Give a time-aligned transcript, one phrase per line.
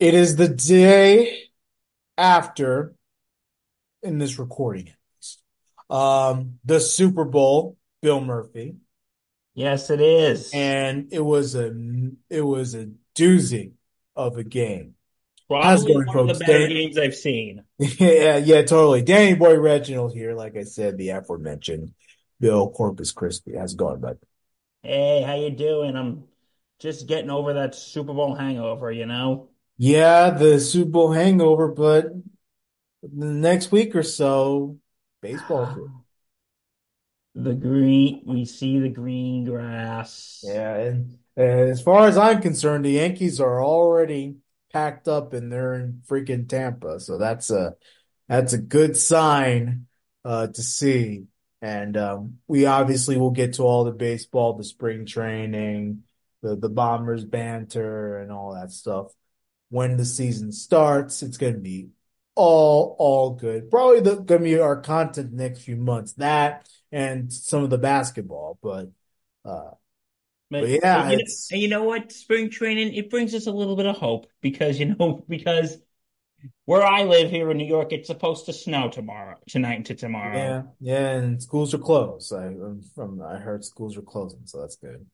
[0.00, 1.50] It is the day
[2.16, 2.94] after,
[4.02, 4.92] in this recording
[5.90, 8.76] um, the Super Bowl, Bill Murphy,
[9.54, 10.52] Yes, it is.
[10.54, 11.72] and it was a
[12.30, 13.72] it was a doozy
[14.14, 14.94] of a game.
[15.60, 17.64] How's it Probably going, one of the better Dan games I've seen.
[17.78, 19.02] yeah, yeah, totally.
[19.02, 21.94] Danny Boy Reginald here, like I said, the aforementioned
[22.38, 23.56] Bill Corpus Christi.
[23.56, 24.18] How's it going, bud?
[24.82, 25.96] Hey, how you doing?
[25.96, 26.24] I'm
[26.78, 29.48] just getting over that Super Bowl hangover, you know?
[29.78, 32.06] Yeah, the Super Bowl hangover, but
[33.02, 34.78] the next week or so,
[35.22, 36.04] baseball.
[37.34, 40.42] The green, we see the green grass.
[40.44, 44.38] Yeah, and uh, as far as I'm concerned, the Yankees are already
[44.72, 46.98] packed up and they're in freaking Tampa.
[46.98, 47.74] So that's a
[48.28, 49.86] that's a good sign
[50.24, 51.26] uh, to see.
[51.62, 56.02] And um, we obviously will get to all the baseball, the spring training,
[56.42, 59.12] the the Bombers banter, and all that stuff
[59.70, 61.22] when the season starts.
[61.22, 61.88] It's going to be
[62.34, 63.70] all all good.
[63.70, 66.12] Probably the going to be our content next few months.
[66.14, 68.90] That and some of the basketball, but.
[69.44, 69.70] Uh,
[70.50, 72.10] but But yeah, you know, and you know what?
[72.10, 75.76] Spring training, it brings us a little bit of hope because, you know, because
[76.64, 80.36] where I live here in New York, it's supposed to snow tomorrow, tonight into tomorrow.
[80.36, 82.32] yeah, yeah, and schools are closed.
[82.32, 82.54] I
[82.94, 85.04] from I heard schools are closing, so that's good.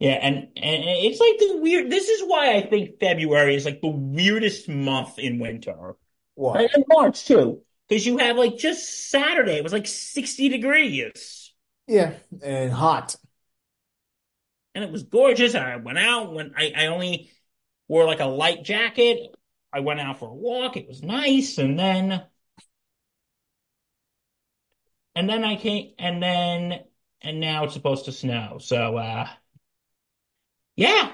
[0.00, 3.80] Yeah, and, and it's like the weird, this is why I think February is like
[3.80, 5.96] the weirdest month in winter.
[6.34, 6.68] Why?
[6.74, 11.52] And March too, because you have like just Saturday, it was like 60 degrees
[11.86, 13.16] Yeah, and hot.
[14.74, 15.54] and it was gorgeous.
[15.54, 17.30] And I went out when I, I only
[17.88, 19.34] wore like a light jacket.
[19.72, 20.76] I went out for a walk.
[20.76, 21.58] It was nice.
[21.58, 22.22] And then,
[25.14, 26.84] and then I came, and then,
[27.22, 28.58] and now it's supposed to snow.
[28.60, 29.28] So, uh,
[30.76, 31.12] yeah,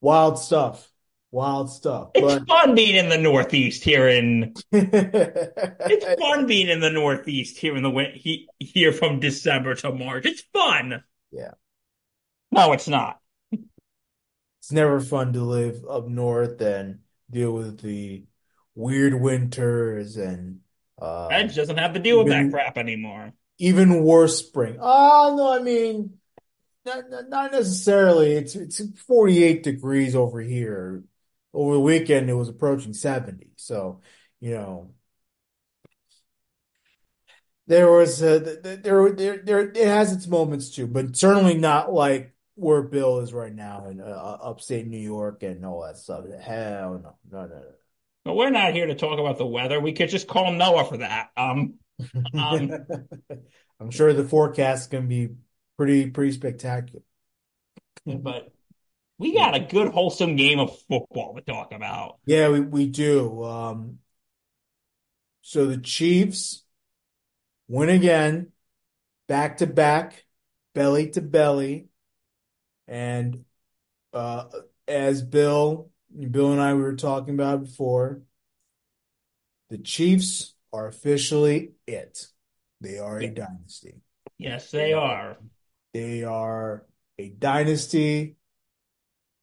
[0.00, 0.88] Wild stuff.
[1.30, 2.10] Wild stuff.
[2.14, 7.58] it's But fun being in the Northeast here in, it's fun being in the Northeast
[7.58, 10.24] here in the win he, here from December to March.
[10.24, 11.02] It's fun.
[11.30, 11.50] yeah,
[12.50, 13.18] No, it's not.
[13.52, 17.00] it's never fun to live up north and
[17.30, 18.24] deal with the
[18.74, 20.60] weird winters and
[21.02, 23.32] Edge um doesn't have to deal with that crap anymore.
[23.58, 24.78] even worse spring.
[24.80, 26.17] Oh no, I mean.
[26.88, 28.32] Not, not necessarily.
[28.32, 31.04] It's it's 48 degrees over here.
[31.52, 33.48] Over the weekend, it was approaching 70.
[33.56, 34.00] So,
[34.40, 34.90] you know,
[37.66, 41.92] there was uh th- there there there it has its moments too, but certainly not
[41.92, 46.24] like where Bill is right now in uh, upstate New York and all that stuff.
[46.40, 47.62] Hell no, no, no, no.
[48.24, 49.80] But we're not here to talk about the weather.
[49.80, 51.30] We could just call NOAA for that.
[51.36, 51.74] Um,
[52.34, 52.72] um.
[53.80, 55.30] I'm sure the forecast to be
[55.78, 57.02] pretty pretty spectacular.
[58.06, 58.52] but
[59.18, 62.18] we got a good wholesome game of football to talk about.
[62.26, 63.42] Yeah, we we do.
[63.44, 63.98] Um,
[65.42, 66.64] so the Chiefs.
[67.68, 68.52] win again,
[69.28, 70.24] back to back,
[70.74, 71.88] belly to belly,
[72.86, 73.44] and
[74.12, 74.44] uh,
[74.86, 75.90] as Bill,
[76.30, 78.22] Bill and I we were talking about before,
[79.70, 82.28] the Chiefs are officially it.
[82.80, 83.94] They are a Yeah, dynasty.
[84.38, 85.38] yes, They are.
[85.94, 86.86] They are
[87.18, 88.36] a dynasty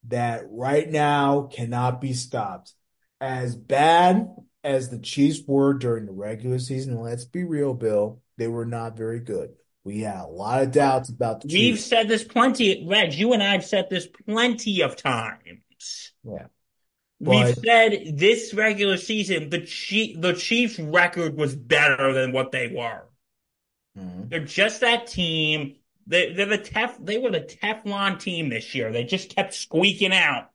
[0.07, 2.73] that right now cannot be stopped.
[3.19, 4.29] As bad
[4.63, 8.97] as the Chiefs were during the regular season, let's be real, Bill, they were not
[8.97, 9.51] very good.
[9.83, 11.85] We had a lot of doubts about the We've Chiefs.
[11.85, 13.13] said this plenty, Reg.
[13.13, 16.11] You and I have said this plenty of times.
[16.23, 16.47] Yeah.
[17.19, 22.67] We've said this regular season, the Chief, the Chiefs' record was better than what they
[22.67, 23.03] were.
[23.97, 25.75] mhm, They're just that team.
[26.07, 28.91] They, they're the Tef, they were the Teflon team this year.
[28.91, 30.51] They just kept squeaking out.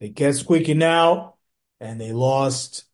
[0.00, 1.36] they kept squeaking out
[1.80, 2.84] and they lost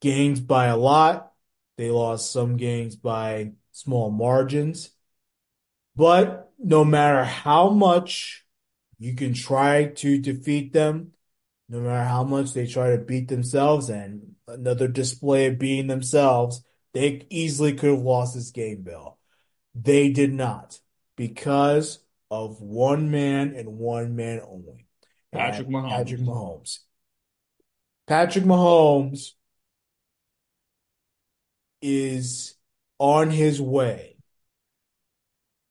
[0.00, 1.32] games by a lot.
[1.76, 4.90] They lost some games by small margins.
[5.96, 8.46] But no matter how much
[8.98, 11.12] you can try to defeat them,
[11.68, 16.64] no matter how much they try to beat themselves, and another display of being themselves,
[16.94, 19.17] they easily could have lost this game, Bill.
[19.80, 20.78] They did not
[21.16, 24.86] because of one man and one man only,
[25.32, 26.26] Patrick that's Patrick Mahomes.
[26.26, 26.78] Mahomes.
[28.06, 29.30] Patrick Mahomes
[31.80, 32.54] is
[32.98, 34.16] on his way.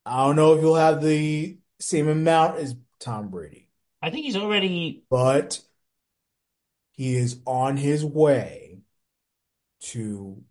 [0.06, 3.69] I don't know if he'll have the same amount as Tom Brady,
[4.01, 5.59] I think he's already, but
[6.94, 8.80] he is on his way
[9.81, 10.44] to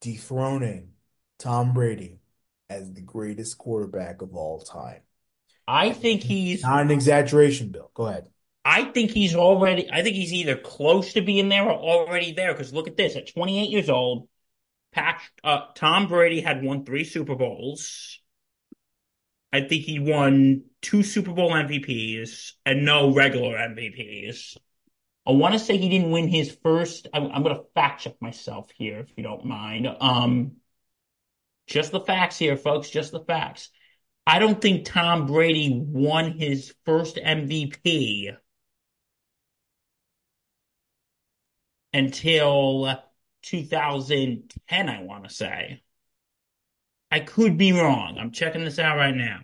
[0.00, 0.92] dethroning
[1.38, 2.19] Tom Brady
[2.70, 5.00] as the greatest quarterback of all time.
[5.66, 7.90] I think he's, Not an exaggeration, Bill.
[7.94, 8.28] Go ahead.
[8.64, 12.52] I think he's already, I think he's either close to being there or already there.
[12.52, 14.28] Because look at this at 28 years old,
[14.92, 18.20] Pat, uh, Tom Brady had won three Super Bowls.
[19.52, 24.56] I think he won two Super Bowl MVPs and no regular MVPs.
[25.26, 27.08] I want to say he didn't win his first.
[27.12, 29.88] I'm, I'm going to fact check myself here, if you don't mind.
[30.00, 30.52] Um,
[31.70, 32.90] just the facts here, folks.
[32.90, 33.70] Just the facts.
[34.26, 38.36] I don't think Tom Brady won his first MVP
[41.92, 43.02] until
[43.42, 45.82] 2010, I want to say.
[47.10, 48.18] I could be wrong.
[48.18, 49.40] I'm checking this out right now.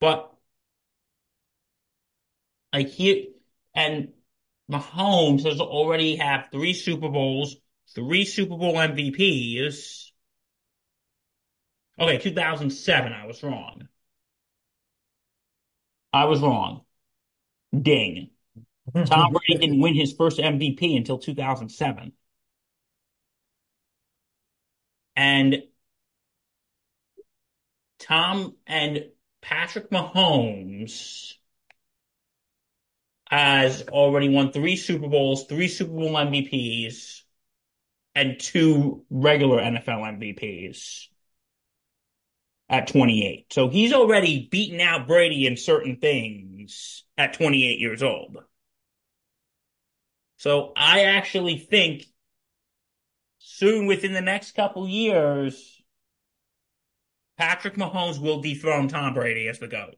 [0.00, 0.32] But
[2.72, 3.24] I hear,
[3.74, 4.12] and
[4.70, 7.56] Mahomes has already have three Super Bowls,
[7.94, 10.10] three Super Bowl MVPs.
[11.98, 13.88] Okay, 2007, I was wrong.
[16.12, 16.82] I was wrong.
[17.78, 18.30] Ding.
[19.04, 22.12] Tom Brady didn't win his first MVP until 2007.
[25.16, 25.64] And
[27.98, 29.10] Tom and
[29.42, 31.34] Patrick Mahomes
[33.28, 37.22] has already won three Super Bowls, three Super Bowl MVPs,
[38.14, 41.06] and two regular NFL MVPs
[42.68, 43.52] at 28.
[43.52, 48.38] So he's already beaten out Brady in certain things at 28 years old.
[50.36, 52.04] So I actually think
[53.38, 55.82] soon within the next couple years,
[57.36, 59.96] Patrick Mahomes will dethrone Tom Brady as the GOAT.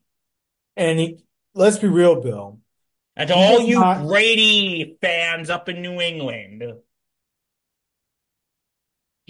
[0.77, 1.25] And he,
[1.55, 2.61] let's be real, Bill.
[3.17, 6.63] And to all you not, Brady fans up in New England,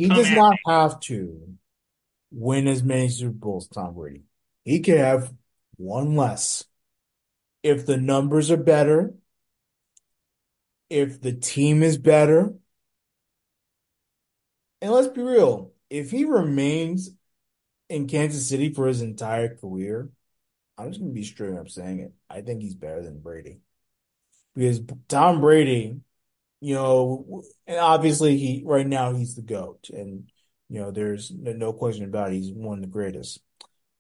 [0.00, 0.58] he does not me.
[0.67, 1.56] have to
[2.31, 4.25] win as many Super Bowls, Tom Brady.
[4.64, 5.32] He could have
[5.76, 6.64] one less.
[7.62, 9.14] If the numbers are better,
[10.88, 12.55] if the team is better,
[14.81, 17.11] and let's be real, if he remains
[17.91, 20.08] in Kansas City for his entire career,
[20.79, 22.14] I'm just going to be straight up saying it.
[22.31, 23.61] I think he's better than Brady.
[24.55, 26.00] Because Tom Brady,
[26.61, 29.91] you know, and obviously he right now he's the GOAT.
[29.91, 30.31] And,
[30.69, 32.37] you know, there's no question about it.
[32.37, 33.41] He's one of the greatest.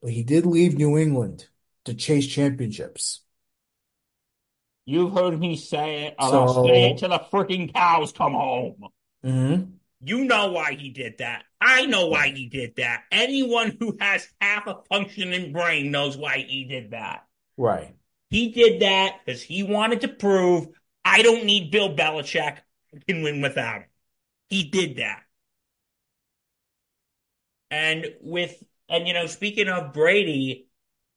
[0.02, 1.46] But he did leave New England
[1.84, 3.22] to chase championships.
[4.86, 8.88] You've heard me say it, I'll say it till the freaking cows come home.
[9.24, 9.70] Mm-hmm.
[10.02, 11.44] You know why he did that.
[11.60, 13.02] I know why he did that.
[13.12, 17.26] Anyone who has half a functioning brain knows why he did that.
[17.58, 17.94] Right.
[18.30, 20.68] He did that because he wanted to prove
[21.04, 22.58] I don't need Bill Belichick.
[22.94, 23.88] I can win without him.
[24.48, 25.22] He did that.
[27.70, 30.68] And with, and you know, speaking of Brady,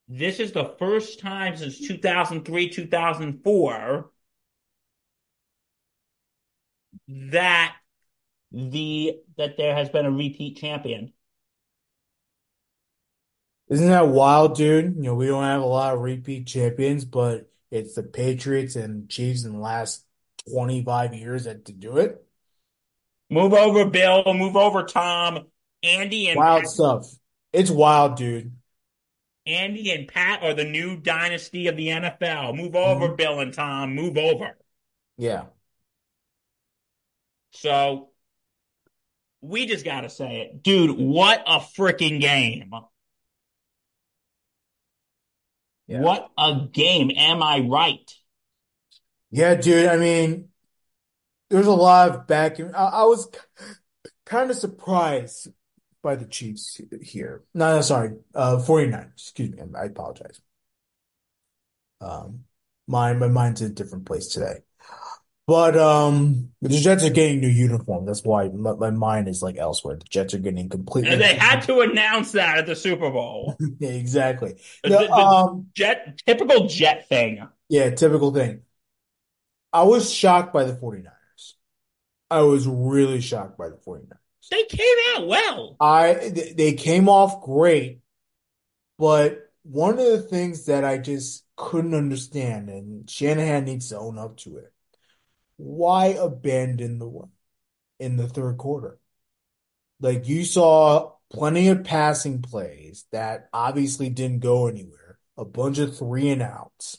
[0.08, 4.12] this is the first time since 2003, 2004
[7.08, 7.76] that
[8.52, 11.12] the that there has been a repeat champion.
[13.70, 14.96] Isn't that wild, dude?
[14.98, 19.10] You know, we don't have a lot of repeat champions, but it's the Patriots and
[19.10, 20.06] Chiefs in the last
[20.52, 22.24] 25 years that to do it.
[23.32, 24.32] Move over, Bill.
[24.36, 25.48] Move over, Tom.
[25.82, 26.70] Andy and wild Pat.
[26.70, 27.08] stuff.
[27.52, 28.54] It's wild, dude.
[29.48, 32.56] Andy and Pat are the new dynasty of the NFL.
[32.56, 33.16] Move over, mm-hmm.
[33.16, 33.96] Bill and Tom.
[33.96, 34.56] Move over.
[35.18, 35.46] Yeah.
[37.54, 38.10] So
[39.42, 40.62] we just got to say it.
[40.62, 42.72] Dude, what a freaking game.
[45.88, 46.02] Yeah.
[46.02, 47.12] What a game.
[47.16, 48.12] Am I right?
[49.32, 49.88] Yeah, dude.
[49.88, 50.50] I mean,
[51.50, 52.60] there's a lot of back.
[52.60, 53.30] I, I was
[54.26, 55.50] kind of surprised
[56.02, 57.44] by the Chiefs here.
[57.54, 58.18] No, no sorry.
[58.36, 59.12] Uh, 49ers.
[59.14, 59.62] Excuse me.
[59.76, 60.42] I apologize.
[62.02, 62.44] Um,
[62.88, 64.60] my, my mind's in a different place today.
[65.46, 68.06] But um, the Jets are getting new uniform.
[68.06, 69.98] That's why my, my mind is like elsewhere.
[69.98, 71.12] The Jets are getting completely.
[71.12, 73.58] And they had to announce that at the Super Bowl.
[73.80, 74.56] yeah, exactly.
[74.84, 77.46] The, the, the um, Jet typical Jet thing.
[77.68, 78.62] Yeah, typical thing.
[79.74, 81.54] I was shocked by the 49ers.
[82.32, 84.18] I was really shocked by the 49ers.
[84.50, 85.76] They came out well.
[85.80, 88.02] I they came off great,
[89.00, 94.20] but one of the things that I just couldn't understand, and Shanahan needs to own
[94.20, 94.74] up to it
[95.64, 97.30] why abandon the one
[98.00, 99.00] in the third quarter?
[100.00, 105.98] Like you saw plenty of passing plays that obviously didn't go anywhere, a bunch of
[105.98, 106.98] three and outs.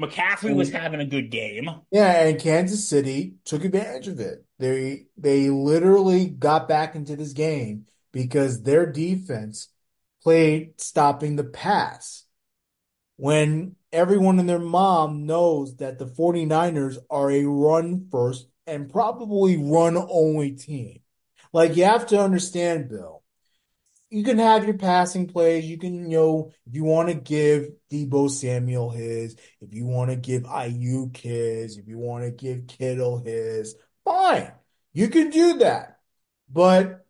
[0.00, 1.68] McCaffrey was having a good game.
[1.90, 4.44] Yeah, and Kansas City took advantage of it.
[4.58, 9.68] They they literally got back into this game because their defense
[10.22, 12.24] played stopping the pass.
[13.16, 19.56] When everyone and their mom knows that the 49ers are a run first and probably
[19.56, 21.00] run only team.
[21.52, 23.22] Like you have to understand, Bill.
[24.10, 25.64] You can have your passing plays.
[25.64, 30.10] You can, you know, if you want to give Deebo Samuel his, if you want
[30.10, 33.74] to give Aiyuk his, if you want to give Kittle his,
[34.04, 34.52] fine.
[34.92, 35.98] You can do that.
[36.48, 37.04] But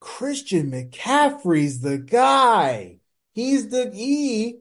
[0.00, 3.00] Christian McCaffrey's the guy.
[3.32, 4.60] He's the he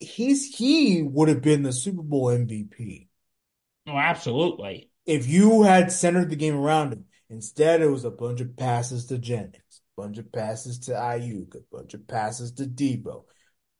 [0.00, 3.08] he's he would have been the Super Bowl MVP
[3.86, 4.90] Oh, absolutely.
[5.06, 7.04] if you had centered the game around him.
[7.30, 11.54] Instead, it was a bunch of passes to Jennings, a bunch of passes to Aiyuk,
[11.56, 13.24] a bunch of passes to Deebo.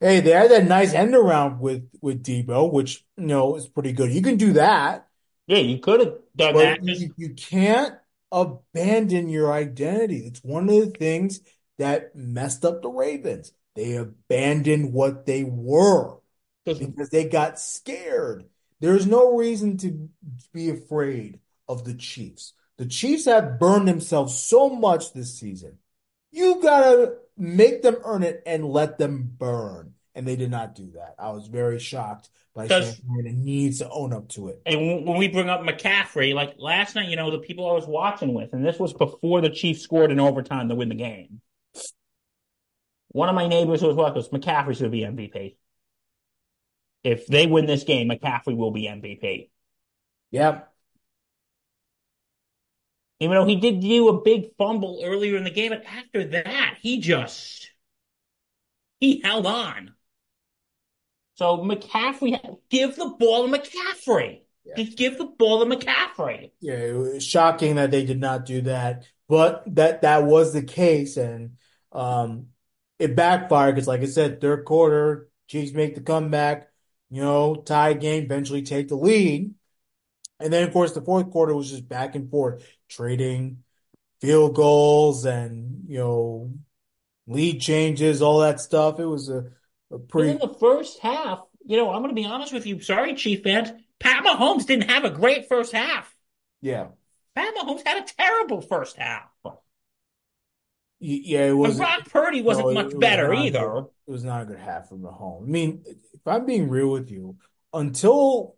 [0.00, 3.92] Hey, they had that nice end around with with Deebo, which you know is pretty
[3.92, 4.12] good.
[4.12, 5.06] You can do that,
[5.46, 6.84] Yeah, you could have done but that.
[6.84, 7.94] You, you can't
[8.32, 10.26] abandon your identity.
[10.26, 11.40] It's one of the things
[11.78, 13.52] that messed up the Ravens.
[13.74, 16.18] They abandoned what they were
[16.64, 18.44] because they got scared.
[18.80, 20.08] There's no reason to
[20.52, 22.52] be afraid of the Chiefs.
[22.76, 25.78] The Chiefs have burned themselves so much this season.
[26.30, 29.94] You gotta make them earn it and let them burn.
[30.16, 31.16] And they did not do that.
[31.18, 34.62] I was very shocked by Shanahan and needs to own up to it.
[34.64, 37.86] And when we bring up McCaffrey, like last night, you know, the people I was
[37.86, 41.40] watching with, and this was before the Chiefs scored in overtime to win the game.
[43.14, 45.54] One of my neighbors who was watching was McCaffrey's going to be MVP.
[47.04, 49.50] If they win this game, McCaffrey will be MVP.
[50.32, 50.72] Yep.
[53.20, 56.78] Even though he did do a big fumble earlier in the game, but after that,
[56.80, 57.70] he just
[58.98, 59.94] he held on.
[61.36, 62.36] So McCaffrey,
[62.68, 64.40] give the ball to McCaffrey.
[64.64, 64.74] Yeah.
[64.82, 66.50] Just give the ball to McCaffrey.
[66.58, 70.64] Yeah, it was shocking that they did not do that, but that that was the
[70.64, 71.58] case, and
[71.92, 72.48] um,
[72.98, 76.68] it backfired because, like I said, third quarter, Chiefs make the comeback,
[77.10, 79.54] you know, tie game, eventually take the lead,
[80.40, 83.64] and then of course the fourth quarter was just back and forth, trading
[84.20, 86.52] field goals and you know
[87.26, 89.00] lead changes, all that stuff.
[89.00, 89.44] It was a,
[89.92, 92.66] a But pretty in the first half, you know, I'm going to be honest with
[92.66, 92.80] you.
[92.80, 93.70] Sorry, Chief fans.
[94.00, 96.12] Pat Mahomes didn't have a great first half.
[96.60, 96.88] yeah,
[97.36, 99.30] Pat Mahomes had a terrible first half.
[101.04, 101.46] Yeah.
[101.46, 103.58] It was Brock Purdy wasn't no, much was better either.
[103.58, 105.44] good- it was not a good half from Mahomes.
[105.44, 107.36] I mean, if I'm being real with you,
[107.72, 108.56] until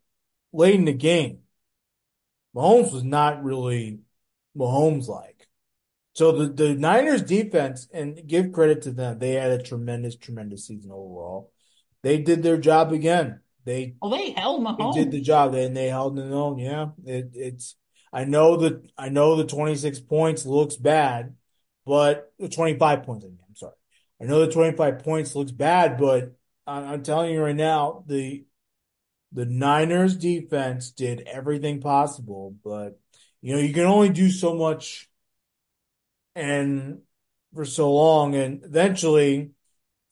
[0.53, 1.39] late in the game,
[2.55, 4.01] Mahomes was not really
[4.57, 5.49] Mahomes like.
[6.15, 10.67] So the, the Niners defense, and give credit to them, they had a tremendous, tremendous
[10.67, 11.53] season overall.
[12.03, 13.41] They did their job again.
[13.67, 16.59] They Well, they held they did the job and they held it on.
[16.59, 17.77] Yeah, it, it's.
[18.13, 21.35] I know that I know the 26 points looks bad,
[21.87, 23.25] but the 25 points.
[23.25, 23.75] I mean, I'm sorry.
[24.21, 26.35] I know the 25 points looks bad, but
[26.67, 28.45] I'm telling you right now, the
[29.33, 32.57] the Niners defense did everything possible.
[32.65, 32.99] But
[33.41, 35.09] you know, you can only do so much,
[36.35, 37.01] and
[37.55, 39.53] for so long, and eventually,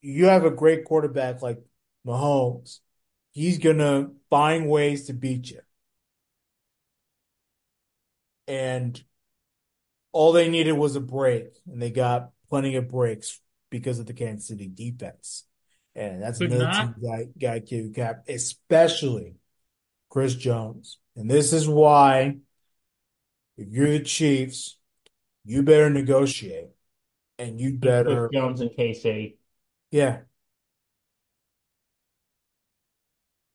[0.00, 1.62] you have a great quarterback like
[2.07, 2.78] Mahomes.
[3.33, 5.61] He's gonna find ways to beat you.
[8.47, 9.02] And
[10.14, 14.14] all they needed was a break, and they got plenty of breaks because of the
[14.14, 15.44] Kansas City defense.
[15.97, 16.94] And that's Could another not.
[16.94, 19.35] team guy guy to cap, especially
[20.09, 20.99] Chris Jones.
[21.16, 22.37] And this is why,
[23.56, 24.78] if you're the Chiefs,
[25.44, 26.71] you better negotiate,
[27.38, 29.37] and you Keep Chris better, Jones and KC.
[29.90, 30.21] yeah,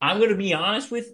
[0.01, 1.07] I'm going to be honest with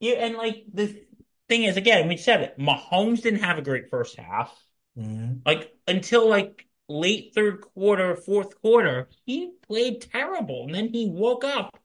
[0.00, 0.14] you.
[0.14, 1.05] And like the
[1.48, 2.58] thing is, again, we said it.
[2.58, 4.52] Mahomes didn't have a great first half.
[4.98, 5.42] Mhm.
[5.46, 10.64] Like until like late third quarter, fourth quarter, he played terrible.
[10.66, 11.78] And then he woke up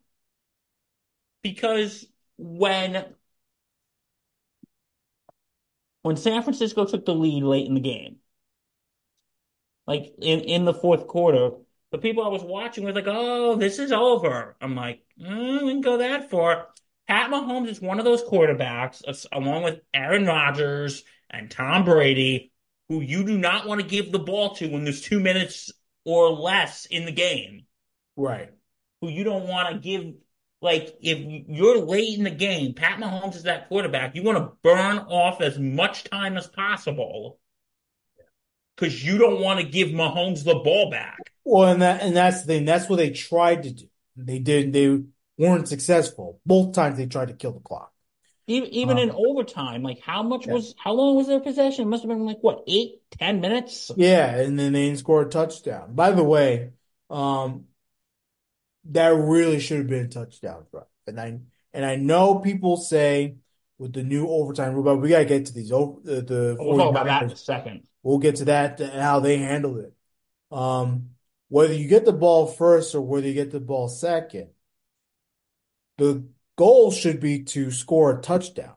[1.44, 2.06] because
[2.38, 3.06] when
[6.04, 8.20] when San Francisco took the lead late in the game,
[9.88, 11.52] like in, in the fourth quarter,
[11.92, 14.56] the people I was watching were like, oh, this is over.
[14.62, 16.68] I'm like, mm, we didn't go that far.
[17.08, 22.52] Pat Mahomes is one of those quarterbacks, along with Aaron Rodgers and Tom Brady,
[22.90, 25.72] who you do not want to give the ball to when there's two minutes
[26.06, 27.66] or less in the game.
[28.16, 28.50] right.
[29.02, 30.14] Who you don't want to give,
[30.62, 34.16] like, if you're late in the game, Pat Mahomes is that quarterback.
[34.16, 37.40] You want to burn off as much time as possible
[38.76, 41.18] because you don't want to give Mahomes the ball back.
[41.44, 42.66] Well, and that and that's the thing.
[42.66, 43.86] That's what they tried to do.
[44.16, 44.74] They did.
[44.74, 45.02] They
[45.48, 46.40] weren't successful.
[46.46, 47.92] Both times they tried to kill the clock.
[48.48, 50.54] Even, even in Um, overtime, like how much yeah.
[50.54, 51.84] was, how long was their possession?
[51.84, 53.92] It must have been like what, eight, ten minutes?
[53.96, 55.94] Yeah, and then they didn't score a touchdown.
[55.96, 56.72] By the way,
[57.10, 57.66] um,
[58.86, 60.86] that really should have been a touchdown drive.
[61.08, 61.40] And I
[61.74, 63.38] and I know people say
[63.78, 66.78] with the new overtime rule, but we gotta get to these over the, the We'll
[66.78, 67.84] talk about that in a second.
[68.04, 69.94] We'll get to that and how they handled it.
[70.52, 71.12] Um,
[71.50, 74.50] whether you get the ball first or whether you get the ball second,
[76.02, 78.74] the goal should be to score a touchdown.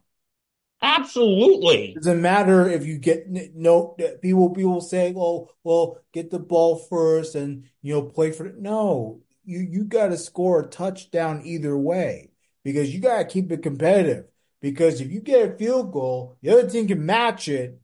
[0.83, 1.93] Absolutely.
[1.93, 6.77] It Doesn't matter if you get no people people say, well, well, get the ball
[6.77, 8.59] first and you know play for it.
[8.59, 12.31] No, you you got to score a touchdown either way
[12.63, 14.27] because you got to keep it competitive.
[14.61, 17.81] Because if you get a field goal, the other team can match it.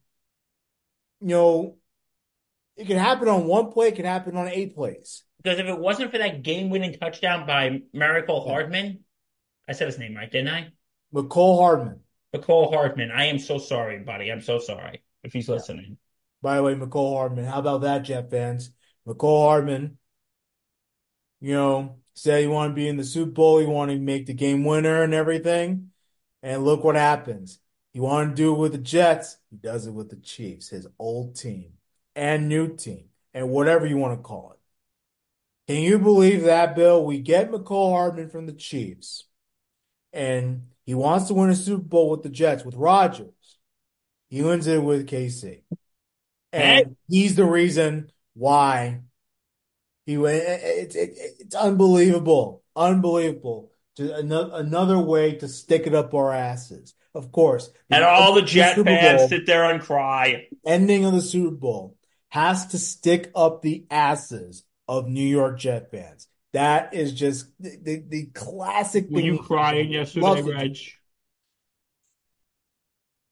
[1.19, 1.77] You know,
[2.77, 5.23] it can happen on one play, it can happen on eight plays.
[5.41, 8.47] Because if it wasn't for that game-winning touchdown by Miracle.
[8.47, 8.99] Hardman,
[9.71, 10.67] I said his name right, didn't I?
[11.13, 12.01] Mecole Hardman.
[12.35, 13.09] McCall Hardman.
[13.09, 14.29] I am so sorry, buddy.
[14.29, 15.97] I'm so sorry if he's listening.
[16.41, 17.45] By the way, Mecole Hardman.
[17.45, 18.71] How about that, Jet fans?
[19.07, 19.97] Mecole Hardman,
[21.39, 24.25] you know, said he wanted to be in the Super Bowl, he wanted to make
[24.25, 25.91] the game winner and everything.
[26.43, 27.59] And look what happens.
[27.93, 29.37] He wanted to do it with the Jets.
[29.51, 31.75] He does it with the Chiefs, his old team
[32.13, 35.71] and new team, and whatever you want to call it.
[35.71, 37.05] Can you believe that, Bill?
[37.05, 39.27] We get Mecole Hardman from the Chiefs,
[40.13, 43.57] and he wants to win a Super Bowl with the Jets with Rodgers.
[44.29, 45.61] He wins it with KC.
[46.53, 49.01] And he's the reason why
[50.05, 50.43] he went.
[50.45, 53.71] It's it, it's unbelievable, unbelievable.
[53.97, 56.93] To another another way to stick it up our asses.
[57.13, 60.47] Of course, And all the Jet Super fans Bowl, sit there and cry.
[60.65, 61.97] ending of the Super Bowl
[62.29, 66.27] has to stick up the asses of New York Jet fans.
[66.53, 70.45] That is just the the, the classic Were you crying yesterday, Love.
[70.45, 70.77] Reg?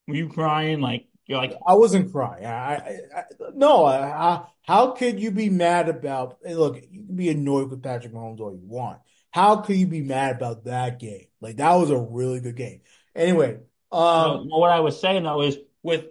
[0.08, 0.80] Were you crying?
[0.80, 2.46] Like you're like, I wasn't crying.
[2.46, 3.24] I, I, I
[3.54, 3.86] no.
[3.86, 6.38] I, how could you be mad about?
[6.44, 9.00] Look, you can be annoyed with Patrick Mahomes all you want.
[9.32, 11.28] How could you be mad about that game?
[11.42, 12.82] Like that was a really good game.
[13.16, 13.60] Anyway,
[13.92, 16.05] um, what I was saying though is with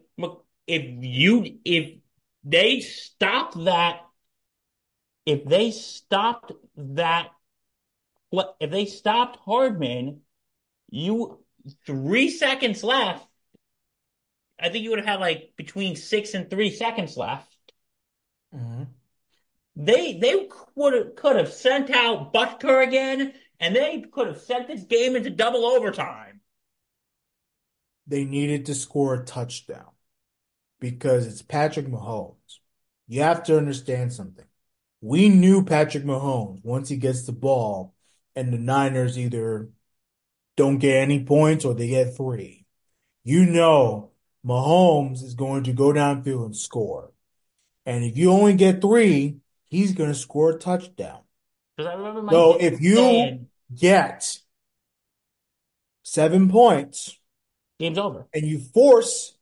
[0.67, 1.99] if you if
[2.45, 4.01] they stopped that
[5.27, 7.31] if they stopped that
[8.31, 10.23] what if they stopped Hardman,
[10.91, 11.45] you
[11.87, 13.27] three seconds left.
[14.61, 17.57] I think you would have had like between six and three seconds left.
[18.53, 18.95] mhm.
[19.77, 24.67] They they would have could have sent out Butker again, and they could have sent
[24.69, 26.43] this game into double overtime.
[28.07, 29.91] they needed to score a touchdown
[30.81, 32.61] because it's Patrick Mahomes.
[33.09, 34.48] You have to understand something.
[35.01, 37.95] We knew Patrick Mahomes once he gets the ball,
[38.35, 39.71] and the Niners either
[40.57, 42.67] don't get any points or they get three.
[43.25, 44.11] You know
[44.45, 47.13] Mahomes is going to go downfield and score.
[47.87, 51.21] And if you only get three, he's going to score a touchdown.
[51.77, 54.39] Because I remember my So if you saying, get
[56.03, 57.17] seven points
[57.79, 58.27] game's over.
[58.33, 59.37] and you force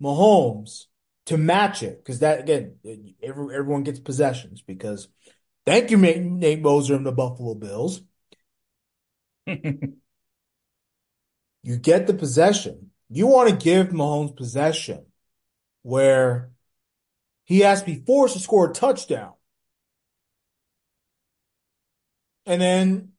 [0.00, 0.86] Mahomes
[1.26, 2.76] to match it, because that again,
[3.22, 4.62] every, everyone gets possessions.
[4.62, 5.08] Because
[5.66, 8.02] thank you, Nate, Nate Moser and the Buffalo Bills.
[11.62, 12.90] You get the possession.
[13.08, 15.06] You want to give Mahomes possession
[15.82, 16.50] where
[17.44, 19.34] he has to be forced to score a touchdown.
[22.46, 23.12] And then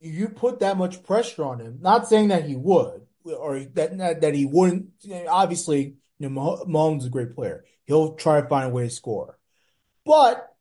[0.00, 1.78] you put that much pressure on him.
[1.80, 4.90] Not saying that he would or that that he wouldn't.
[5.28, 7.64] Obviously, you know, Mahomes is a great player.
[7.84, 9.38] He'll try to find a way to score.
[10.04, 10.54] But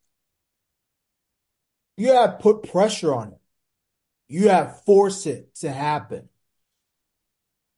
[1.98, 3.40] you have to put pressure on him.
[4.28, 6.30] You have to force it to happen.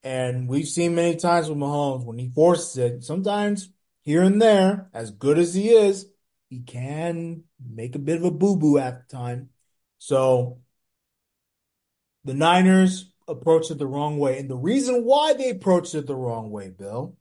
[0.04, 3.70] And we've seen many times with Mahomes when he forces it, sometimes
[4.02, 6.08] here and there, as good as he is,
[6.50, 9.50] he can make a bit of a boo-boo at the time.
[10.00, 10.60] So
[12.24, 14.40] the Niners approached it the wrong way.
[14.40, 17.18] And the reason why they approached it the wrong way, Bill,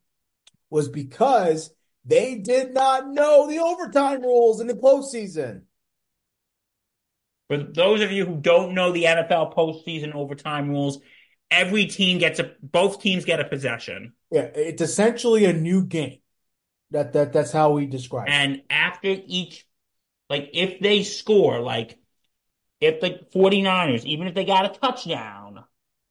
[0.69, 1.71] was because
[2.05, 5.63] they did not know the overtime rules in the postseason.
[7.47, 10.99] For those of you who don't know the NFL postseason overtime rules,
[11.49, 14.13] every team gets a both teams get a possession.
[14.31, 16.19] Yeah, it's essentially a new game.
[16.91, 18.33] That that that's how we describe it.
[18.33, 19.65] And after each,
[20.29, 21.97] like if they score, like
[22.79, 25.63] if the 49ers, even if they got a touchdown,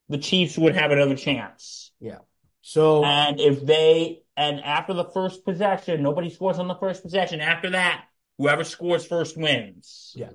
[0.09, 1.91] the Chiefs would have another chance.
[1.99, 2.19] Yeah.
[2.61, 7.41] So And if they, and after the first possession, nobody scores on the first possession.
[7.41, 8.05] After that,
[8.37, 10.13] whoever scores first wins.
[10.15, 10.29] Yeah.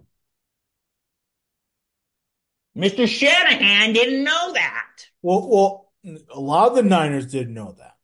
[2.76, 3.06] Mr.
[3.06, 5.06] Shanahan didn't know that.
[5.22, 5.92] well, well,
[6.34, 7.96] a lot of the Niners didn't know that.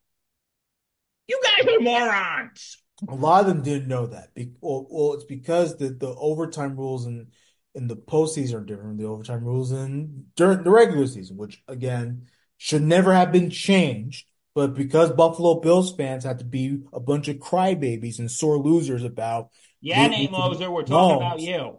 [1.27, 2.79] You guys are morons.
[3.09, 4.35] A lot of them didn't know that.
[4.35, 7.29] Be, well, well, it's because the, the overtime rules in
[7.75, 11.63] in the postseason are different from the overtime rules in during the regular season, which
[11.69, 14.27] again should never have been changed.
[14.59, 19.05] But because Buffalo Bills fans had to be a bunch of crybabies and sore losers
[19.05, 21.79] about Yeah, Nate Moser, we're talking about you.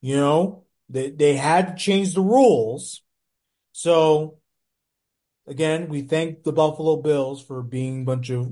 [0.00, 3.02] you know, they they had to change the rules.
[3.72, 4.38] So
[5.46, 8.50] again, we thank the Buffalo Bills for being a bunch of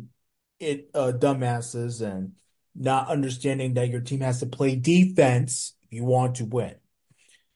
[0.60, 2.32] it uh, dumbasses and
[2.74, 6.74] not understanding that your team has to play defense if you want to win.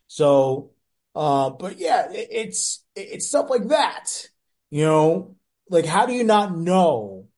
[0.07, 0.71] So,
[1.15, 4.29] uh, but yeah, it, it's it's stuff like that.
[4.71, 5.35] You know,
[5.71, 7.29] like how do you not know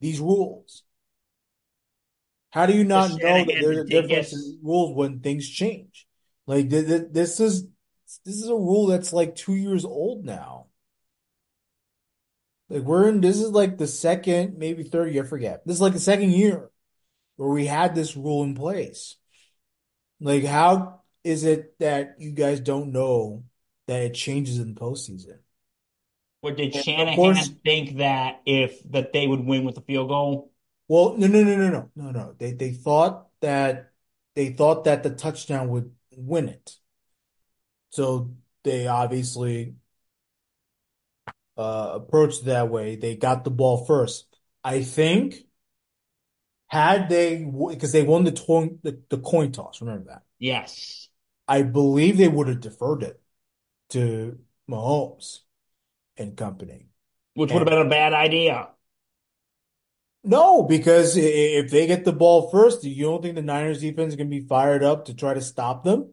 [0.00, 0.82] these rules?
[2.50, 6.06] How do you not know that there's the a difference in rules when things change?
[6.46, 7.66] Like th th this is
[8.24, 10.66] this is a rule that's like two years old now.
[12.70, 15.66] Like we're in this is like the second, maybe third year, I forget.
[15.66, 16.70] This is like the second year
[17.36, 19.16] where we had this rule in place.
[20.20, 23.44] Like how is it that you guys don't know
[23.86, 25.38] that it changes in the postseason?
[26.42, 29.80] Or did And of course, Shanahan think that if that they would win with a
[29.80, 30.52] field goal?
[30.86, 32.34] well, no, no, no, no, no, no, no.
[32.38, 33.92] They they thought that
[34.34, 36.76] they thought that the touchdown would win it.
[37.90, 39.74] So they obviously
[41.56, 42.96] uh approached that way.
[42.96, 44.26] They got the ball first.
[44.62, 45.44] I think
[46.68, 50.22] had they because they won the, to the the coin toss, remember that.
[50.38, 51.08] Yes.
[51.48, 53.20] I believe they would have deferred it
[53.90, 54.38] to
[54.70, 55.40] Mahomes
[56.18, 56.88] and company.
[57.34, 58.68] Which would have been a bad idea.
[60.24, 64.16] no, because if they get the ball first, you don't think the Niners defense is
[64.16, 66.12] going to be fired up to try to stop them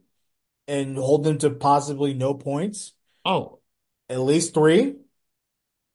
[0.68, 2.92] and hold them to possibly no points,
[3.24, 3.58] Oh,
[4.08, 4.94] at least three,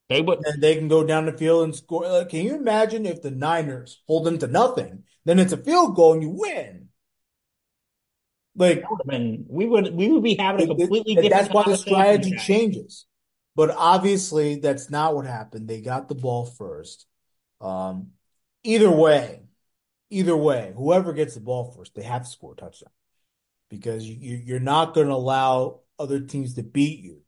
[0.10, 2.08] they would and they can go down the field and score.
[2.08, 5.04] Like, can you imagine if the Niners hold them to nothing?
[5.24, 6.90] Then it's a field goal and you win.
[8.56, 11.64] Like would been we would we would be having a completely it- different that's why
[11.64, 13.06] the strategy changes.
[13.56, 15.68] But obviously, that's not what happened.
[15.68, 17.06] They got the ball first.
[17.60, 18.12] Um,
[18.64, 19.44] either way,
[20.10, 22.92] either way, whoever gets the ball first, they have to score a touchdown
[23.70, 27.22] because you, you're not going to allow other teams to beat you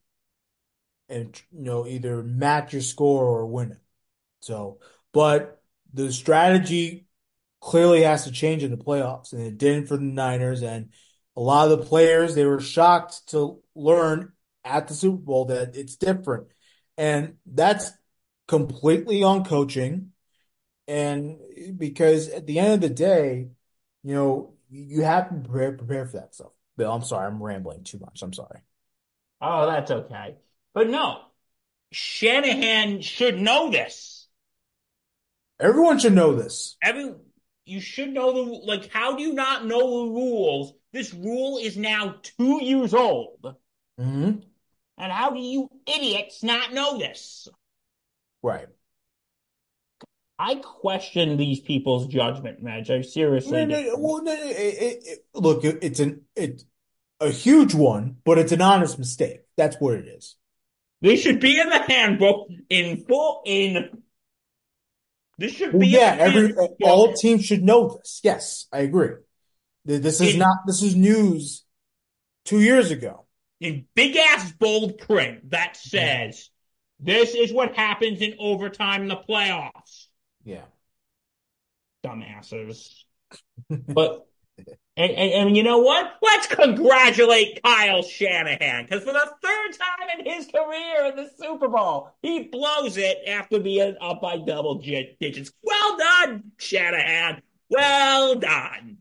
[1.10, 3.78] and you know either match your score or win it.
[4.42, 4.80] So,
[5.14, 5.62] but
[5.94, 7.08] the strategy
[7.62, 10.62] clearly has to change in the playoffs, and it didn't for the Niners.
[10.64, 10.90] And
[11.38, 14.33] a lot of the players, they were shocked to learn
[14.64, 16.48] at the Super Bowl that it's different.
[16.98, 17.92] And that's
[18.48, 20.12] completely on coaching.
[20.88, 21.38] And
[21.78, 23.50] because at the end of the day,
[24.04, 26.52] you know, you have to prepare, prepare for that stuff.
[26.78, 28.22] Bill, I'm sorry, I'm rambling too much.
[28.22, 28.62] I'm sorry.
[29.42, 30.36] Oh, that's okay.
[30.74, 31.20] But no,
[31.92, 34.28] Shanahan should know this.
[35.60, 36.78] Everyone should know this.
[36.82, 37.14] Every
[37.66, 38.92] you should know the like.
[38.92, 40.74] How do you not know the rules?
[40.92, 43.56] This rule is now two years old,
[43.98, 44.32] hmm
[44.98, 47.48] and how do you idiots not know this?
[48.42, 48.68] Right.
[50.40, 52.90] I question these people's judgment, Madge.
[52.90, 56.66] I seriously No, no, well, no, it, it, it- look, it, it's an it's
[57.20, 59.42] a huge one, but it's an honest mistake.
[59.56, 60.36] That's what it is.
[61.02, 63.42] This should be in the handbook in full.
[63.46, 64.02] In
[65.38, 68.20] this should Well, be yeah, in every handbook all teams should know this.
[68.24, 69.16] Yes, I agree.
[69.86, 71.64] This is not this is news
[72.46, 73.23] two years ago.
[73.64, 76.50] In big ass bold print that says
[77.00, 80.08] this is what happens in overtime in the playoffs.
[80.44, 80.66] Yeah.
[82.06, 82.94] Dumbasses.
[83.70, 84.28] But
[84.96, 86.12] and, and, and you know what?
[86.22, 91.68] Let's congratulate Kyle Shanahan because for the third time in his career in the Super
[91.68, 95.52] Bowl, he blows it after being up by double digits.
[95.64, 97.42] Well done, Shanahan.
[97.70, 98.98] Well done.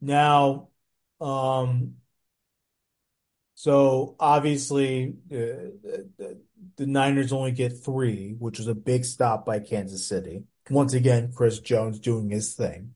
[0.00, 0.68] Now,
[1.20, 1.96] um,
[3.58, 5.74] so obviously uh,
[6.16, 6.40] the,
[6.76, 10.44] the Niners only get three, which was a big stop by Kansas City.
[10.70, 12.94] Once again, Chris Jones doing his thing.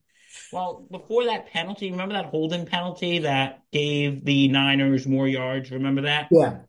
[0.53, 5.73] Well, before that penalty, remember that holding penalty that gave the Niners more yards?
[5.73, 6.29] Remember that?
[6.31, 6.61] Yeah.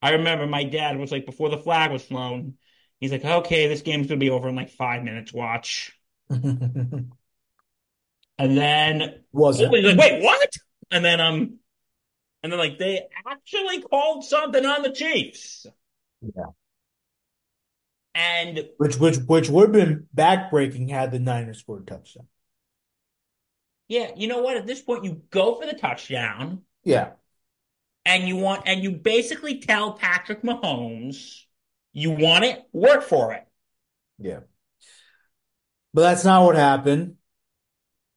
[0.00, 2.54] I remember my dad was like, before the flag was flown,
[3.00, 5.30] he's like, okay, this game's gonna be over in like five minutes.
[5.34, 5.92] Watch.
[8.38, 9.72] And then Was it?
[9.72, 10.52] Like, wait, what?
[10.90, 11.58] And then um,
[12.46, 15.66] and then like they actually called something on the Chiefs,
[16.22, 16.44] Yeah.
[18.14, 22.28] and Which which which would have been backbreaking had the Niners scored a touchdown.
[23.88, 24.56] yeah, you know what?
[24.56, 27.14] At this point, you go for the touchdown, Yeah.
[28.04, 31.42] and you want, and you basically tell Patrick Mahomes,
[31.92, 33.44] you want it, work for it.
[34.18, 34.40] Yeah.
[35.92, 37.16] But that's not what happened.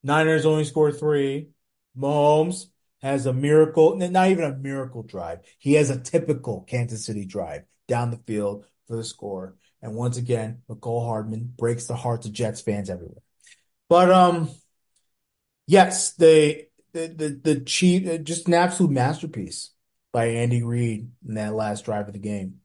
[0.04, 1.50] Niners only scored three.
[1.98, 2.68] Mahomes
[3.02, 5.40] has a miracle, not even a miracle drive.
[5.58, 9.56] He has a typical Kansas City drive down the field for the score.
[9.82, 13.22] And once again, Mecole Hardman breaks the hearts of Jets fans everywhere.
[13.88, 14.50] But um,
[15.68, 19.72] yes, they the the the Chief just an absolute masterpiece
[20.12, 22.56] by Andy Reid in that last drive of the game.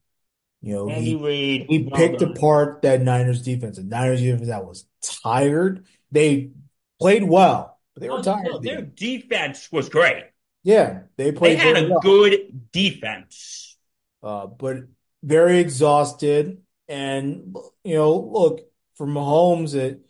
[0.60, 3.76] You know, Andy he Reid, he picked apart that Niners defense.
[3.76, 4.86] The Niners defense that was
[5.22, 5.86] tired.
[6.10, 6.50] They
[6.98, 8.46] played well, but they were tired.
[8.50, 10.24] no, their defense was great.
[10.62, 11.58] Yeah, they played.
[11.58, 12.00] They had a well.
[12.00, 13.76] good defense.
[14.22, 14.78] uh, but
[15.22, 16.62] very exhausted.
[16.88, 18.60] And you know, look
[18.96, 20.04] for Mahomes, it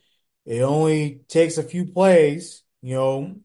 [0.47, 2.63] it only takes a few plays.
[2.83, 3.37] You know,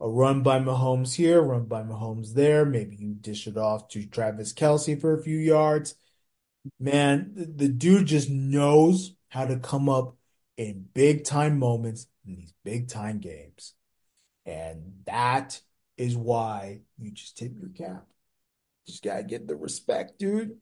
[0.00, 2.64] a run by Mahomes here, run by Mahomes there.
[2.64, 5.94] Maybe you dish it off to Travis Kelce for a few yards.
[6.80, 10.16] Man, the, the dude just knows how to come up
[10.56, 13.74] in big time moments in these big time games,
[14.46, 15.60] and that
[15.96, 18.06] is why you just tip your cap.
[18.86, 20.56] Just gotta get the respect, dude.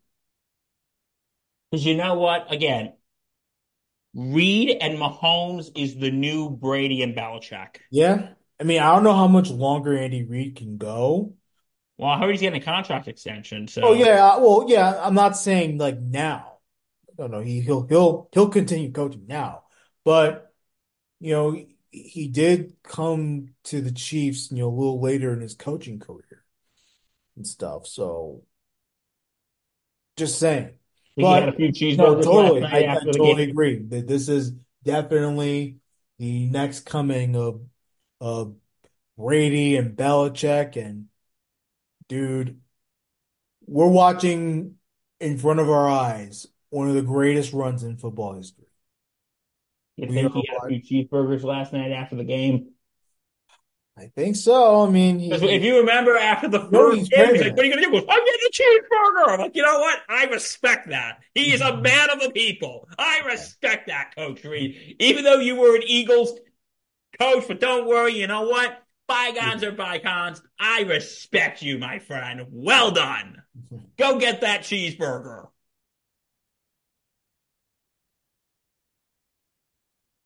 [1.71, 2.53] Because you know what?
[2.53, 2.93] Again,
[4.15, 7.77] Reid and Mahomes is the new Brady and Belichick.
[7.91, 8.31] Yeah.
[8.61, 11.35] I mean, I don't know how much longer Andy Reid can go.
[11.99, 15.15] Well, I heard he's getting a contract extension, so Oh yeah, uh, well, yeah, I'm
[15.15, 16.59] not saying like now.
[17.19, 19.65] No, no, he he'll he'll he'll continue coaching now.
[20.05, 20.52] But
[21.23, 21.53] you know,
[21.91, 26.45] he, did come to the Chiefs, you know, a little later in his coaching career
[27.37, 27.87] and stuff.
[27.87, 28.43] So
[30.17, 30.73] just saying.
[31.17, 32.65] he had a But few no, cheeseburgers last totally.
[32.65, 33.51] I, I totally game.
[33.51, 34.53] agree that this is
[34.85, 35.77] definitely
[36.19, 37.63] the next coming of
[38.21, 38.57] of
[39.17, 41.07] Brady and Belichick and
[42.09, 42.61] dude,
[43.67, 44.77] we're watching
[45.21, 48.62] in front of our eyes one of the greatest runs in football history.
[49.97, 52.71] You think he had a few cheeseburgers last night after the game?
[53.97, 54.87] I think so.
[54.87, 57.75] I mean, he, if you remember after the first game, he's like, "What are you
[57.75, 59.99] gonna do?" Goes, "I'm getting a cheeseburger." I'm like, you know what?
[60.09, 61.19] I respect that.
[61.35, 61.83] He is a mm-hmm.
[61.83, 62.89] man of the people.
[62.99, 64.97] I respect that, Coach Reid.
[64.99, 66.39] Even though you were an Eagles
[67.21, 68.15] coach, but don't worry.
[68.15, 68.83] You know what?
[69.09, 70.41] Bygones are bygones.
[70.59, 72.47] I respect you, my friend.
[72.51, 73.43] Well done.
[73.59, 73.85] Mm-hmm.
[73.99, 75.49] Go get that cheeseburger.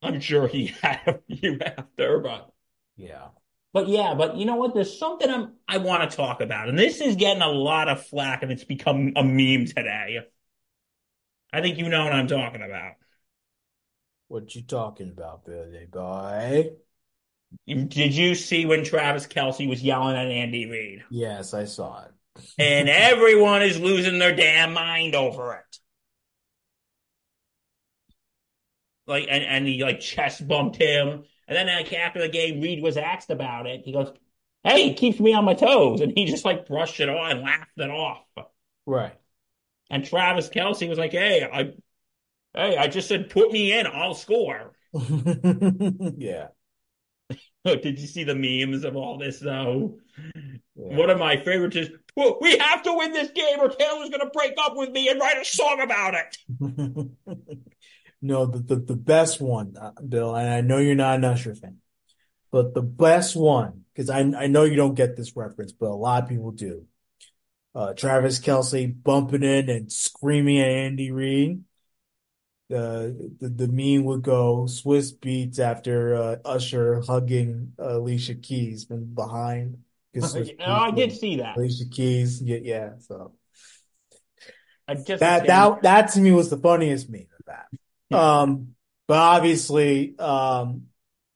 [0.06, 2.50] I'm sure he had a few after, but
[2.96, 3.28] yeah.
[3.72, 4.74] but yeah, but you know what?
[4.74, 8.06] There's something I'm, I want to talk about, and this is getting a lot of
[8.06, 10.20] flack, and it's become a meme today.
[11.52, 12.94] I think you know what I'm talking about.
[14.28, 16.70] What you talking about, Billy boy?
[17.66, 21.04] Did you see when Travis Kelce was yelling at Andy Reid?
[21.10, 22.10] Yes, I saw it.
[22.58, 25.78] And everyone is losing their damn mind over it.
[29.06, 31.24] Like, and, and he like chest bumped him.
[31.48, 33.82] And then like after the game, Reid was asked about it.
[33.84, 34.12] He goes,
[34.64, 36.00] Hey, it keeps me on my toes.
[36.00, 38.24] And he just like brushed it off and laughed it off.
[38.86, 39.14] Right.
[39.90, 41.74] And Travis Kelce was like, Hey, I
[42.54, 44.72] hey, I just said put me in, I'll score.
[46.16, 46.48] Yeah.
[47.64, 49.98] Did you see the memes of all this though?
[50.76, 50.96] Yeah.
[50.96, 54.30] One of my favorites is "Well, we have to win this game or Taylor's gonna
[54.30, 57.08] break up with me and write a song about it.
[58.22, 61.54] No, the, the the best one, uh, Bill, and I know you're not an Usher
[61.54, 61.78] fan,
[62.50, 65.94] but the best one, because I I know you don't get this reference, but a
[65.94, 66.86] lot of people do.
[67.74, 71.62] Uh, Travis Kelce bumping in and screaming at Andy Reid.
[72.68, 78.84] The, the the meme would go Swizz Beatz after uh, Usher hugging uh, Alicia Keys
[78.84, 79.78] from behind.
[80.18, 81.56] Oh, I did see that.
[81.58, 82.90] Alicia Keys, yeah, yeah.
[83.00, 83.34] So
[84.88, 87.66] I just that that that to me was the funniest meme of that.
[88.10, 88.74] Um,
[89.08, 90.82] but obviously, um,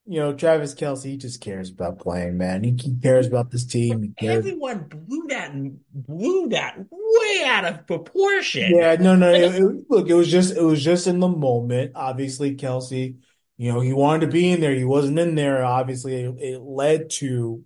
[0.06, 2.64] you know, Travis Kelce, he just cares about playing, man.
[2.64, 4.14] He, he cares about this team.
[4.20, 8.74] Everyone blew that and blew that way out of proportion.
[8.74, 9.30] Yeah, no, no.
[9.32, 11.92] It, it- look, it was just it was just in the moment.
[11.94, 13.16] Obviously, Kelce,
[13.56, 14.74] you know, he wanted to be in there.
[14.74, 15.62] He wasn't in there.
[15.64, 17.64] Obviously, it, it led to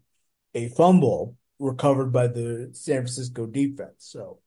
[0.55, 3.95] a fumble recovered by the San Francisco defense.
[3.99, 4.40] So,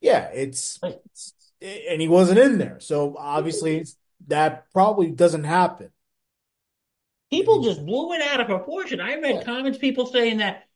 [0.00, 2.80] yeah, it's, it's and he wasn't in there.
[2.80, 3.84] So obviously,
[4.28, 5.90] that probably doesn't happen.
[7.30, 9.00] People just blew it out of proportion.
[9.00, 9.44] I read Yeah.
[9.44, 10.68] comments, people saying that,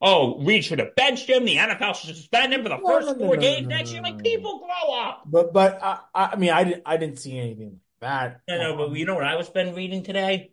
[0.00, 1.44] oh, Reid should have benched him.
[1.44, 3.68] The NFL should suspend him for the No, first no, no, four no, games no,
[3.68, 4.02] next year.
[4.02, 5.26] Like, people grow up.
[5.26, 8.40] But but I I mean I didn't I didn't see anything like that.
[8.48, 10.52] I know, but Um, you know what I was been reading today?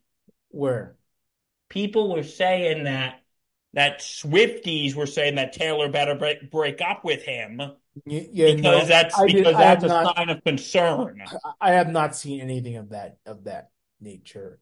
[0.52, 0.96] where
[1.70, 3.22] People were saying that
[3.74, 7.62] that Swifties were saying that Taylor better break, break up with him
[8.06, 11.22] yeah because no that's I because have that's a not sign of concern.
[11.60, 14.60] I have not seen anything of that of that nature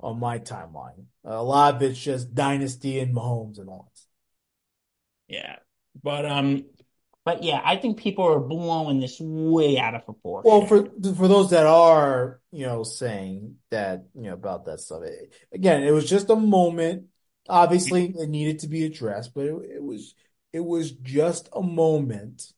[0.00, 1.06] on my timeline.
[1.24, 5.34] A lot of it's just Dynasty and Mahomes and all that.
[5.34, 5.56] Yeah.
[6.02, 6.64] But um
[7.24, 10.50] but yeah, I think people are blowing this way out of proportion.
[10.50, 15.02] Well, for for those that are, you know, saying that, you know, about that stuff,
[15.02, 17.04] it, again, it was just a moment.
[17.46, 20.14] Obviously, it needed to be addressed, but it, it was
[20.54, 22.50] it was just a moment,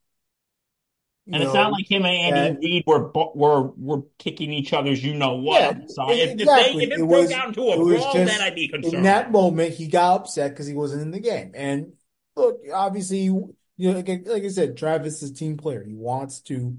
[1.32, 5.02] And it's not like him and Andy that Reid were were were kicking each other's
[5.04, 6.16] you know what yeah, on the side.
[6.16, 6.82] e- If if they exactly.
[6.84, 8.96] if It it broke was into it a brawl, then I'd be concerned.
[8.96, 11.52] in that moment he got upset because he wasn't in the game.
[11.54, 11.92] And
[12.36, 15.84] look, obviously, you know, like, I- like I said, Travis is a team player.
[15.84, 16.76] He wants to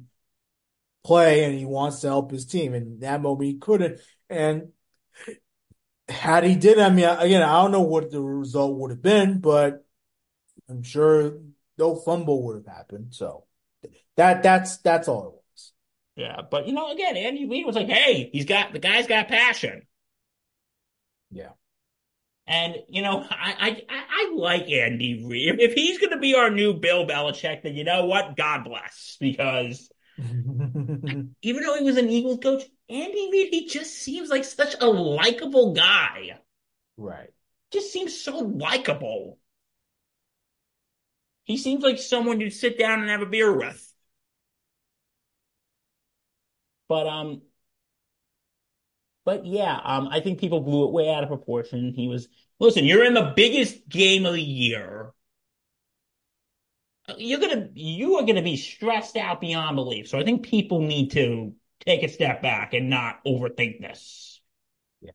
[1.03, 2.73] play and he wants to help his team.
[2.73, 3.99] And that moment he couldn't.
[4.29, 4.69] And
[6.09, 9.39] had he did, I mean, again, I don't know what the result would have been,
[9.39, 9.85] but
[10.69, 11.39] I'm sure
[11.77, 13.13] no fumble would have happened.
[13.15, 13.45] So
[14.17, 15.73] that that's that's all it was.
[16.15, 19.27] Yeah, but you know, again, Andy Reid was like, "Hey, he's got the guy's got
[19.27, 19.83] passion."
[21.29, 21.51] Yeah.
[22.47, 25.59] And you know, I I I like Andy Reid.
[25.59, 28.35] If he's going to be our new Bill Belichick, then you know what?
[28.35, 29.17] God bless.
[29.19, 34.75] Because even though he was an Eagles coach, Andy Reid, he just seems like such
[34.79, 36.39] a likable guy.
[36.97, 37.29] Right.
[37.71, 39.39] Just seems so likable.
[41.43, 43.90] He seems like someone you'd sit down and have a beer with.
[46.91, 47.41] But um,
[49.23, 51.93] but yeah, um, I think people blew it way out of proportion.
[51.93, 52.27] He was
[52.59, 52.83] listen.
[52.83, 55.13] You're in the biggest game of the year.
[57.17, 60.09] You're gonna you are gonna be stressed out beyond belief.
[60.09, 61.53] So I think people need to
[61.85, 64.41] take a step back and not overthink this.
[64.99, 65.11] Yeah.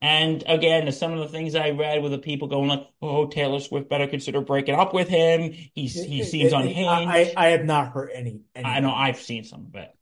[0.00, 3.58] And again, some of the things I read with the people going like, "Oh, Taylor
[3.58, 5.50] Swift better consider breaking up with him.
[5.74, 8.94] He's he seems it- I, unhinged." I I have not heard any I know.
[8.94, 9.95] I've seen some of it.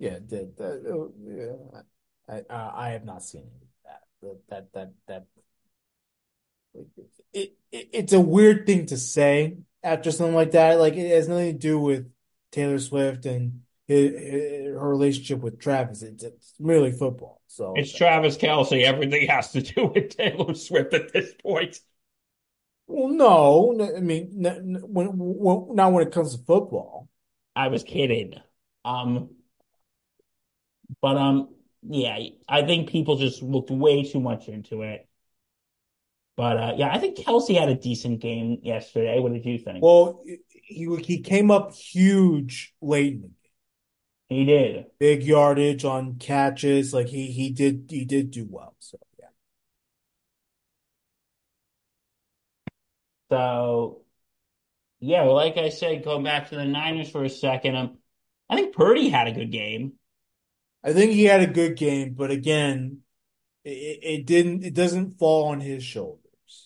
[0.00, 1.82] Yeah, that, uh, yeah,
[2.26, 4.02] I, I I have not seen any of that.
[4.48, 5.26] That that that
[6.74, 6.90] that
[7.34, 10.80] it, it it's a weird thing to say after something like that.
[10.80, 12.10] Like it has nothing to do with
[12.50, 14.12] Taylor Swift and his,
[14.74, 16.00] her relationship with Travis.
[16.02, 17.42] It's, it's merely football.
[17.48, 18.82] So It's Travis Kelce.
[18.82, 21.78] Everything has to do with Taylor Swift at this point.
[22.86, 27.08] well, no, I mean, when, when not when it comes to football.
[27.54, 28.34] I was kidding.
[28.84, 29.30] Um,
[31.00, 31.48] but um,
[31.82, 35.06] yeah, I think people just looked way too much into it.
[36.36, 39.18] But uh, yeah, I think Kelce had a decent game yesterday.
[39.20, 39.82] What did you think?
[39.82, 43.36] Well, he he came up huge late in the game.
[44.28, 44.86] He did.
[44.98, 46.94] Big yardage on catches.
[46.94, 48.74] Like he he did he did do well.
[48.78, 49.26] So yeah.
[53.30, 54.02] So
[55.00, 57.98] yeah, well, like I said, going back to the Niners for a second, um,
[58.48, 59.94] I think Purdy had a good game.
[60.82, 63.00] I think he had a good game, but again,
[63.64, 66.20] it, it didn't it doesn't fall on his shoulders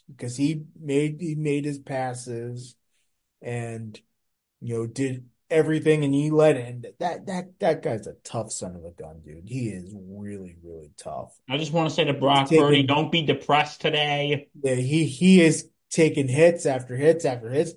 [0.09, 2.77] because he made he made his passes
[3.43, 4.01] and
[4.61, 6.69] you know did everything and he led it.
[6.69, 9.49] And that that that guy's a tough son of a gun, dude.
[9.49, 11.37] He is really really tough.
[11.49, 14.49] I just want to say to Brock Purdy, taking don't be depressed today.
[14.63, 17.73] yeah, he he is taking hits after hits after hits,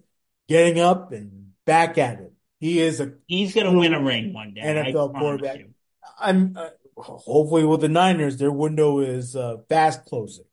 [0.48, 2.34] getting up and back at it.
[2.60, 4.62] He is a He's gonna win a ring one day.
[4.62, 5.60] I NFL quarterback.
[5.60, 5.74] you.
[6.20, 10.46] I'm uh, hopefully with the Niners, their window is uh, fast closing.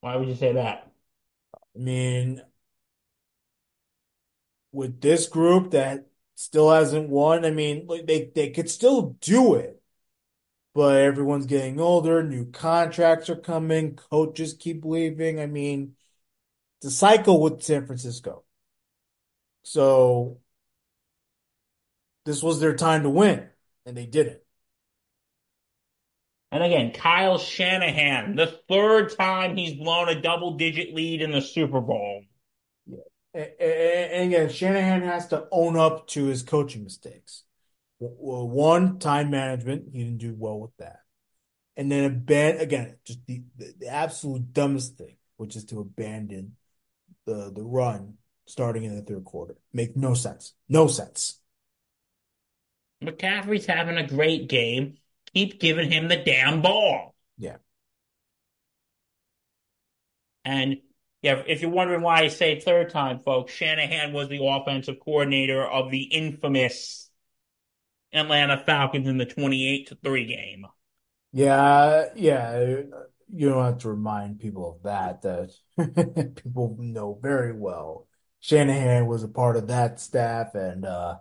[0.00, 0.90] Why would you say that?
[1.54, 2.42] I mean,
[4.72, 9.54] with this group that still hasn't won, I mean, like they they could still do
[9.54, 9.82] it,
[10.74, 15.40] but everyone's getting older, new contracts are coming, coaches keep leaving.
[15.40, 15.96] I mean,
[16.82, 18.44] the cycle with San Francisco.
[19.62, 20.38] So
[22.24, 23.48] this was their time to win,
[23.86, 24.40] and they didn't.
[26.52, 31.40] And again, Kyle Shanahan, the third time he's blown a double digit lead in the
[31.40, 32.22] Super Bowl.
[32.86, 33.44] Yeah.
[33.60, 37.44] And again, Shanahan has to own up to his coaching mistakes.
[37.98, 41.00] One, time management, he didn't do well with that.
[41.76, 46.56] And then abandon again, just the, the, the absolute dumbest thing, which is to abandon
[47.26, 48.14] the the run
[48.46, 49.56] starting in the third quarter.
[49.72, 50.54] Make no sense.
[50.68, 51.40] No sense.
[53.02, 54.98] McCaffrey's having a great game.
[55.34, 57.14] Keep giving him the damn ball.
[57.38, 57.56] Yeah.
[60.44, 60.78] And
[61.22, 65.62] yeah, if you're wondering why I say third time, folks, Shanahan was the offensive coordinator
[65.62, 67.10] of the infamous
[68.12, 70.66] Atlanta Falcons in the 28 to 3 game.
[71.32, 72.58] Yeah, yeah.
[73.32, 75.22] You don't have to remind people of that.
[75.22, 78.08] That people know very well.
[78.40, 81.16] Shanahan was a part of that staff, and uh,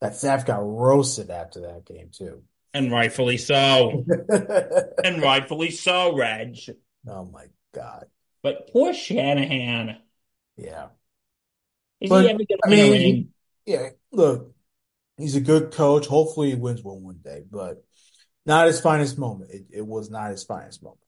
[0.00, 2.42] that staff got roasted after that game too.
[2.74, 4.04] And rightfully so.
[5.04, 6.58] And rightfully so, Reg.
[7.06, 8.06] Oh my God.
[8.42, 9.98] But poor Shanahan.
[10.56, 10.88] Yeah.
[12.00, 13.30] Is he But ever going to I win mean,
[13.64, 14.54] he, yeah, look,
[15.16, 16.06] he's a good coach.
[16.06, 17.84] Hopefully, he wins one one day, but
[18.44, 19.50] not his finest moment.
[19.52, 20.98] It, it was not his finest moment.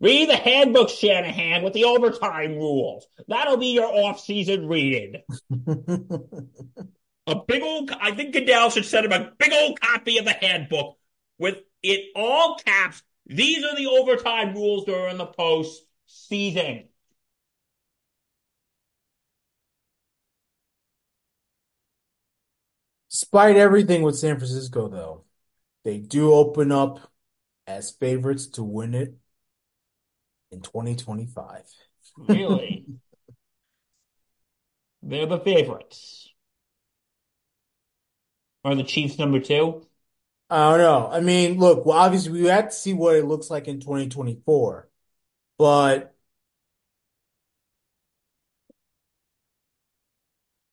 [0.00, 3.06] Read the handbook, Shanahan, with the overtime rules.
[3.28, 5.22] That'll be your off-season reading.
[7.26, 10.32] A big old, I think Goodell should send him a big old copy of the
[10.32, 10.98] handbook
[11.38, 13.02] with it all caps.
[13.26, 16.88] These are the overtime rules during the postseason.
[23.10, 25.24] Despite everything with San Francisco, though,
[25.84, 27.10] they do open up
[27.66, 29.14] as favorites to win it
[30.50, 31.62] in 2025.
[32.18, 32.84] Really?
[35.02, 36.33] They're the favorites.
[38.64, 39.86] Are the Chiefs number two?
[40.50, 41.08] I don't know.
[41.10, 44.88] I mean, look, well, obviously we have to see what it looks like in 2024,
[45.58, 46.14] but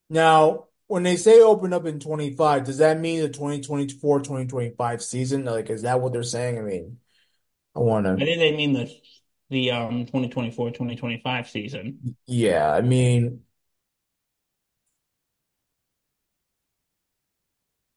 [0.10, 5.46] now when they say open up in 25, does that mean the 2024, 2025 season?
[5.46, 6.58] Like, is that what they're saying?
[6.58, 6.98] I mean,
[7.76, 8.14] I want to.
[8.20, 8.92] I think they mean the
[9.50, 12.16] the um 2024-2025 season.
[12.26, 13.44] yeah, I mean,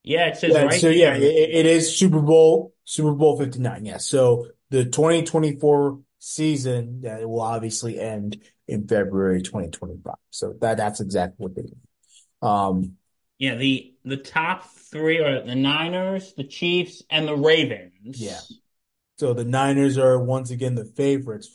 [0.05, 3.87] Yeah, it says yeah, right so yeah, it, it is Super Bowl, Super Bowl 59.
[3.87, 3.97] Yeah.
[3.97, 10.15] So the 2024 season that will obviously end in February 2025.
[10.31, 11.81] So that that's exactly what they mean.
[12.43, 12.97] Um,
[13.39, 18.21] Yeah, the the top three are the Niners, the Chiefs, and the Ravens.
[18.21, 18.41] yeah.
[19.17, 21.49] So the Niners are once again the favorites.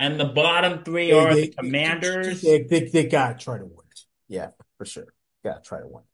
[0.00, 2.42] And the bottom three They are the Commanders.
[2.42, 4.00] they they, they gotta try to win it.
[4.28, 5.06] Yeah, for sure.
[5.42, 6.04] Gotta try to win.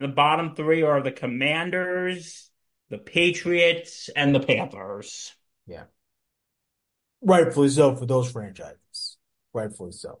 [0.00, 2.50] The bottom three are the Commanders,
[2.90, 5.34] the Patriots, and the Panthers.
[5.66, 5.84] Yeah.
[7.22, 9.18] Rightfully so for those franchises.
[9.52, 10.20] Rightfully so.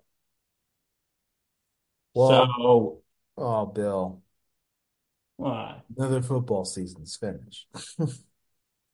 [2.14, 3.02] Well, So,
[3.36, 4.22] oh Bill,
[5.44, 7.66] uh, another football season's finished.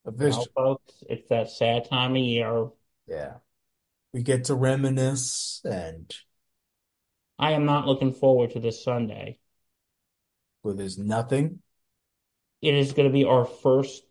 [0.04, 2.68] well, folks, it's that sad time of year.
[3.06, 3.34] Yeah.
[4.12, 6.12] We get to reminisce and
[7.38, 9.38] I am not looking forward to this Sunday.
[10.62, 11.60] Where there's nothing.
[12.62, 14.04] It is going to be our first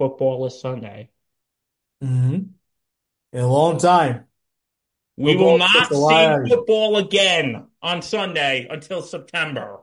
[0.00, 1.10] footballless Sunday.
[2.02, 2.42] Mm-hmm.
[3.32, 4.24] In a long time.
[5.16, 9.80] We Football will not a lot out of see football again on Sunday until September.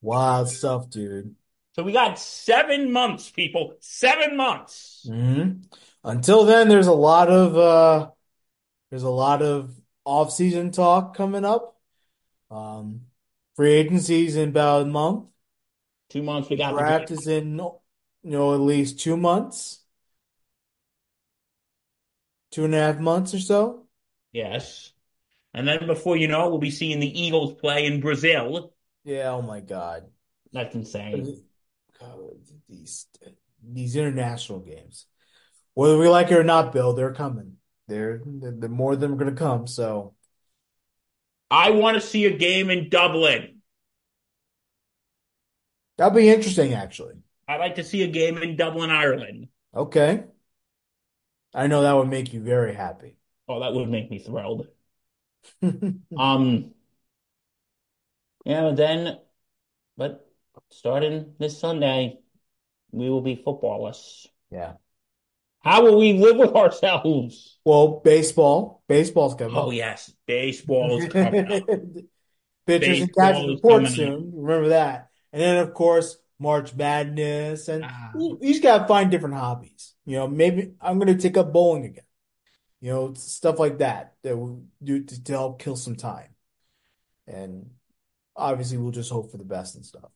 [0.00, 1.34] Wild stuff, dude.
[1.72, 3.74] So we got seven months, people.
[3.80, 5.06] Seven months.
[5.06, 5.60] hmm
[6.02, 8.10] Until then, there's a lot of uh
[8.90, 11.76] there's a lot of off-season talk coming up.
[12.50, 13.02] Um,
[13.56, 15.26] free agency's in about a month.
[16.10, 17.80] Two months we got the draft is in, you
[18.22, 19.82] know, at least two months,
[22.52, 23.86] two and a half months or so.
[24.32, 24.92] Yes.
[25.52, 28.72] And then before you know it, we'll be seeing the Eagles play in Brazil.
[29.04, 30.04] Yeah, oh my God.
[30.52, 31.42] That's insane.
[31.98, 32.18] God,
[32.68, 33.06] these
[33.62, 35.06] these international games.
[35.74, 37.56] Whether we like it or not, Bill, they're coming.
[37.88, 39.66] They're, the more of them are going to come.
[39.66, 40.15] So
[41.50, 43.62] I want to see a game in Dublin.
[45.96, 47.14] that'll be interesting, actually.
[47.48, 49.48] I'd like to see a game in Dublin, Ireland.
[49.74, 50.24] Okay.
[51.54, 53.16] I know that would make you very happy.
[53.48, 54.68] Oh, that would make me thrilled.
[56.16, 56.74] Um,
[58.44, 59.18] yeah, but then,
[59.96, 60.28] but
[60.70, 62.18] starting this Sunday,
[62.92, 64.26] we will be footballless.
[64.50, 64.74] Yeah.
[65.66, 67.58] How will we live with ourselves?
[67.64, 68.84] Well, baseball.
[68.86, 71.44] Baseball's coming Oh, yes, baseball is coming.
[72.68, 74.30] Pitchers and catchers report soon.
[74.32, 75.08] Remember that.
[75.32, 77.66] And then, of course, March Madness.
[77.66, 78.12] And Ah.
[78.16, 79.94] you, you just got to find different hobbies.
[80.04, 82.04] You know, maybe I'm going to take up bowling again.
[82.80, 86.28] You know, stuff like that that we do to, to help kill some time.
[87.26, 87.70] And
[88.36, 90.12] obviously, we'll just hope for the best and stuff.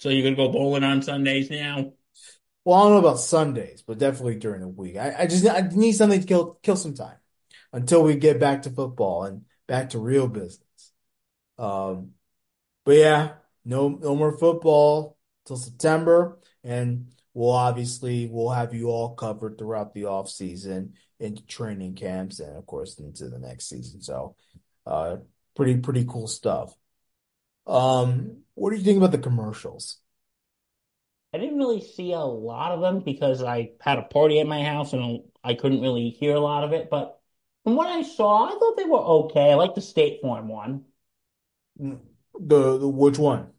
[0.00, 1.92] So you're gonna go bowling on Sundays now?
[2.70, 4.96] Well, I don't know about Sundays, but definitely during the week.
[4.96, 7.16] I, I just I need something to kill kill some time
[7.72, 10.92] until we get back to football and back to real business.
[11.58, 12.12] Um,
[12.84, 19.14] but yeah, no no more football till September, and we'll obviously we'll have you all
[19.16, 24.02] covered throughout the off season into training camps and of course into the next season.
[24.02, 24.36] So,
[24.86, 25.18] uh,
[25.56, 26.74] pretty pretty cool stuff.
[27.66, 29.99] Um, what do you think about the commercials?
[31.32, 34.62] I didn't really see a lot of them because I had a party at my
[34.64, 36.90] house and I couldn't really hear a lot of it.
[36.90, 37.20] But
[37.64, 39.52] from what I saw, I thought they were okay.
[39.52, 40.84] I like the State Farm one,
[42.40, 43.52] The, the which one?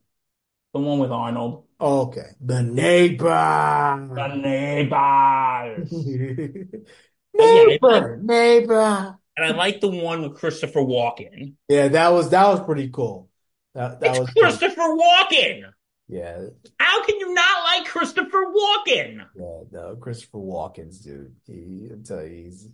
[0.73, 1.65] the one with Arnold.
[1.79, 2.29] Okay.
[2.39, 3.27] The neighbor.
[4.15, 5.91] The neighbors.
[7.37, 9.17] Neighbor, yeah, neighbor.
[9.37, 11.55] And I like the one with Christopher Walken.
[11.67, 13.29] Yeah, that was that was pretty cool.
[13.73, 15.71] That that It's was Christopher Walken.
[16.07, 16.47] yeah,
[16.91, 19.25] How can you not like Christopher Walken?
[19.33, 21.33] yeah, no, Christopher Walken's dude.
[21.47, 22.67] He, I tell you, he's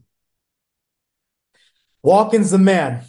[2.04, 3.04] Walken's the man.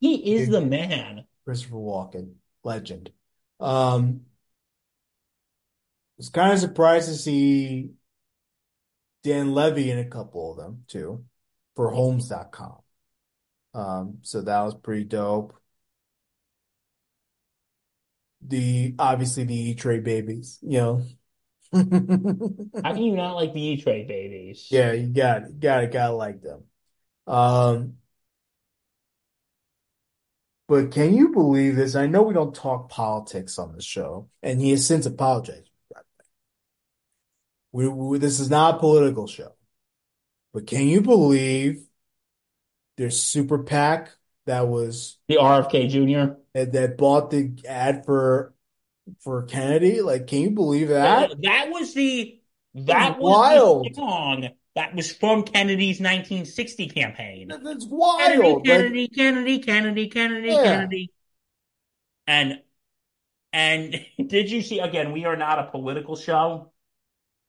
[0.00, 1.26] He is the man.
[1.44, 3.10] Christopher Walken, legend.
[3.60, 4.22] Um,
[6.16, 7.90] was kind of surprised to see
[9.24, 11.26] Dan Levy in a couple of them too,
[11.74, 12.78] for Homes.com.
[13.74, 15.54] Um, so that was pretty dope.
[18.40, 21.02] The obviously the E-Trade babies, you know.
[21.72, 21.82] How
[22.92, 24.68] can you not like the E-Trade babies?
[24.70, 26.64] Yeah, you got it, got it, gotta like them.
[27.26, 27.94] Um,
[30.68, 31.94] but can you believe this?
[31.94, 35.70] I know we don't talk politics on the show, and he has since apologized.
[37.72, 39.52] We, we this is not a political show,
[40.52, 41.86] but can you believe
[42.96, 44.10] there's super PAC
[44.46, 46.34] that was The RFK Jr.
[46.56, 48.54] that, that bought the ad for
[49.20, 50.00] for Kennedy?
[50.02, 51.30] Like, can you believe that?
[51.42, 52.40] That was the
[52.74, 53.86] that was wild.
[53.90, 57.48] the song that was from Kennedy's 1960 campaign.
[57.48, 58.56] That- That's Kennedy, wild.
[58.56, 60.62] Like, Kennedy, Kennedy, Kennedy, Kennedy, Yeah.
[60.64, 61.12] Kennedy.
[62.26, 62.60] And
[63.52, 63.94] and
[64.26, 66.72] did you see again, we are not a political show.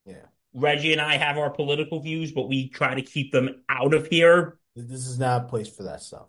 [0.06, 3.94] yeah, Reggie and I have our political views, but we try to keep them out
[3.94, 4.58] of here.
[4.76, 6.28] this is not a place for that stuff.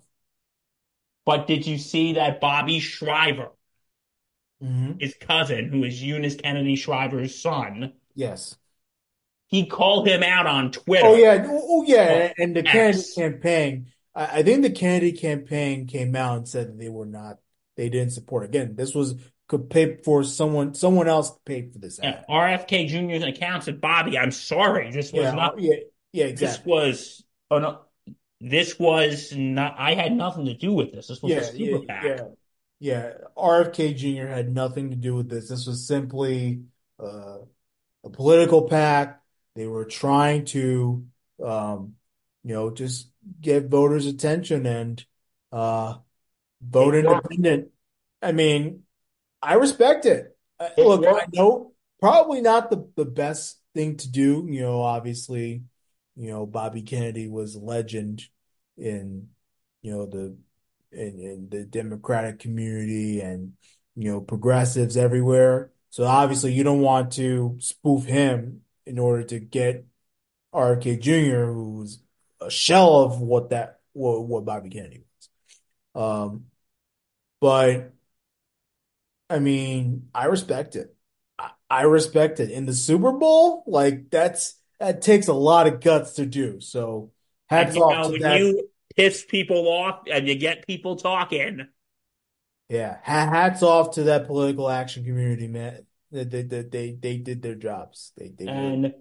[1.29, 3.51] But did you see that Bobby Shriver,
[4.63, 8.57] hmm his cousin, who is Eunice Kennedy Shriver's son, Yes.
[9.49, 11.07] he called him out on Twitter.
[11.07, 11.47] Oh yeah.
[11.47, 12.33] Oh oh, yeah.
[12.39, 12.63] And the.
[12.63, 13.93] Kennedy campaign.
[14.15, 17.41] I, think the Kennedy campaign came out and said that they were not.
[17.77, 18.47] They didn't support.
[18.47, 19.15] Again, this was
[19.49, 20.73] could pay for someone.
[20.73, 22.25] Someone else paid for this Yeah, ad.
[22.31, 24.91] RFK Jr.'s account said, Bobby, I'm sorry.
[24.93, 25.33] This was Yeah.
[25.33, 25.75] not, Yeah.
[26.13, 26.33] Yeah.
[26.33, 27.81] this was, oh no,
[28.41, 31.09] this was not, I had nothing to do with this.
[31.09, 31.39] This was Yeah.
[31.39, 32.01] a super Yeah.
[32.01, 32.05] PAC.
[32.05, 32.25] Yeah.
[32.81, 33.13] Yeah.
[33.37, 34.27] RFK Jr.
[34.29, 35.49] had nothing to do with this.
[35.49, 36.63] This was simply
[37.03, 37.39] uh,
[38.05, 39.21] a political PAC.
[39.57, 41.05] They were trying to,
[41.45, 41.95] um,
[42.45, 43.11] you know, just
[43.41, 45.05] get voters' attention and
[45.51, 45.97] uh,
[46.63, 47.33] vote It worked.
[47.33, 47.73] independent.
[48.23, 48.85] I mean,
[49.43, 50.37] I respect it.
[50.61, 54.47] Uh, It Look, I know probably not the, the best thing to do.
[54.49, 55.63] You know, obviously,
[56.19, 58.25] you know, Bobby Kennedy was a legend
[58.77, 59.29] in,
[59.83, 60.37] you know, the
[60.91, 63.53] in, in the Democratic community and,
[63.95, 65.71] you know, progressives everywhere.
[65.91, 69.87] So obviously you don't want to spoof him in order to get
[70.53, 72.01] RFK Jr., who's
[72.41, 75.05] a shell of what that what, what Bobby Kennedy
[75.95, 76.23] was.
[76.25, 76.47] Um,
[77.41, 77.93] but
[79.31, 80.95] I mean, I respect it.
[81.39, 82.51] I, I respect it.
[82.51, 86.61] In the Super Bowl, like that's that takes a lot of guts to do.
[86.61, 87.13] So
[87.55, 88.41] And hats you off know, to when that.
[88.41, 91.69] you piss people off and you get people talking,
[92.69, 95.87] Yeah, hats off to that political action community, man.
[96.11, 98.13] They they they they, did their jobs.
[98.17, 98.95] They they and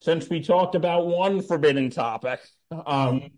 [0.00, 3.30] since we talked about one forbidden topic, um,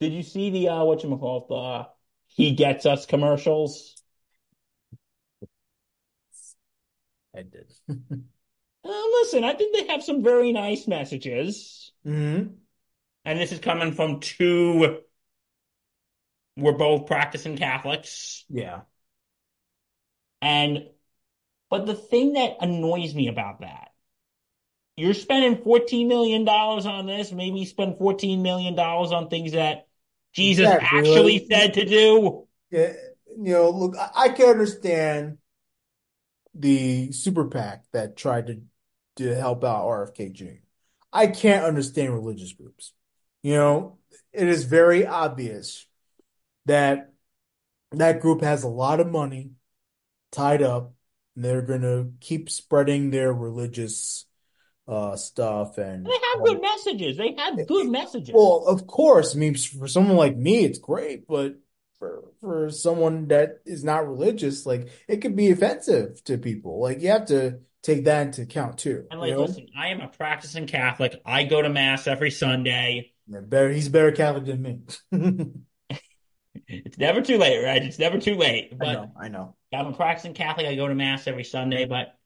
[0.00, 1.88] did you see the, uh, what you call the
[2.28, 3.96] He Gets Us commercials?
[7.34, 7.72] I did.
[8.84, 11.92] Uh, listen, I think they have some very nice messages.
[12.04, 12.42] hmm
[13.24, 15.00] And this is coming from two,
[16.56, 18.44] we're both practicing Catholics.
[18.48, 18.82] Yeah.
[20.42, 20.84] And,
[21.70, 23.90] but the thing that annoys me about that,
[24.96, 29.88] you're spending $14 million on this, maybe spend $14 million on things that
[30.34, 30.98] Jesus Exactly.
[30.98, 32.46] actually said to do.
[32.70, 32.92] yeah,
[33.36, 35.38] you know, look, I, I can understand
[36.54, 38.60] the super PAC that tried to
[39.16, 40.62] to help out RFK Jr.
[41.12, 42.92] I can't understand religious groups.
[43.42, 43.98] You know,
[44.32, 45.86] it is very obvious
[46.66, 47.12] that
[47.92, 49.50] that group has a lot of money
[50.32, 50.94] tied up,
[51.36, 54.26] and they're going to keep spreading their religious
[54.86, 57.16] uh stuff and They have good messages.
[57.16, 58.34] They have good messages.
[58.34, 61.54] well, of course, I mean, for someone like me, it's great, but
[62.04, 66.80] for for someone that is not religious, like it could be offensive to people.
[66.80, 69.06] Like you have to take that into account too.
[69.10, 71.20] And You like, know, listen, I am a practicing Catholic.
[71.24, 73.12] I go to mass every Sunday.
[73.26, 74.80] Yeah, better he's better Catholic than me.
[76.66, 77.82] It's never too late, right?
[77.82, 78.72] It's never too late.
[78.80, 79.56] I know, I know.
[79.72, 80.66] I'm a practicing Catholic.
[80.66, 82.16] I go to mass every Sunday, but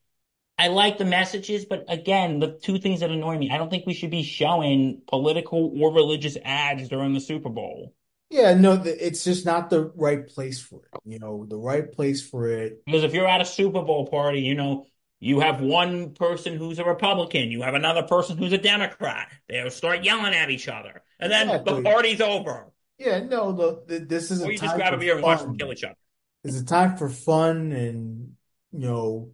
[0.59, 1.65] I like the messages.
[1.65, 5.03] But again, the two things that annoy me, I don't think we should be showing
[5.09, 7.95] political or religious ads during the Super Bowl.
[8.31, 11.01] Yeah, no, it's just not the right place for it.
[11.05, 12.85] You know, the right place for it.
[12.85, 14.87] Because if you're at a Super Bowl party, you know,
[15.19, 19.33] you have one person who's a Republican, you have another person who's a Democrat.
[19.49, 21.03] They'll start yelling at each other.
[21.19, 22.71] And then the party's over.
[22.99, 25.41] Yeah, no, the, the, this is a Or you just grab a beer and watch
[25.41, 25.97] them kill each other.
[26.45, 28.35] It's a time for fun and,
[28.73, 29.33] you know,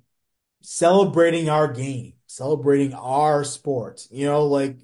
[0.62, 4.07] celebrating our game, celebrating our sport.
[4.11, 4.78] You know, like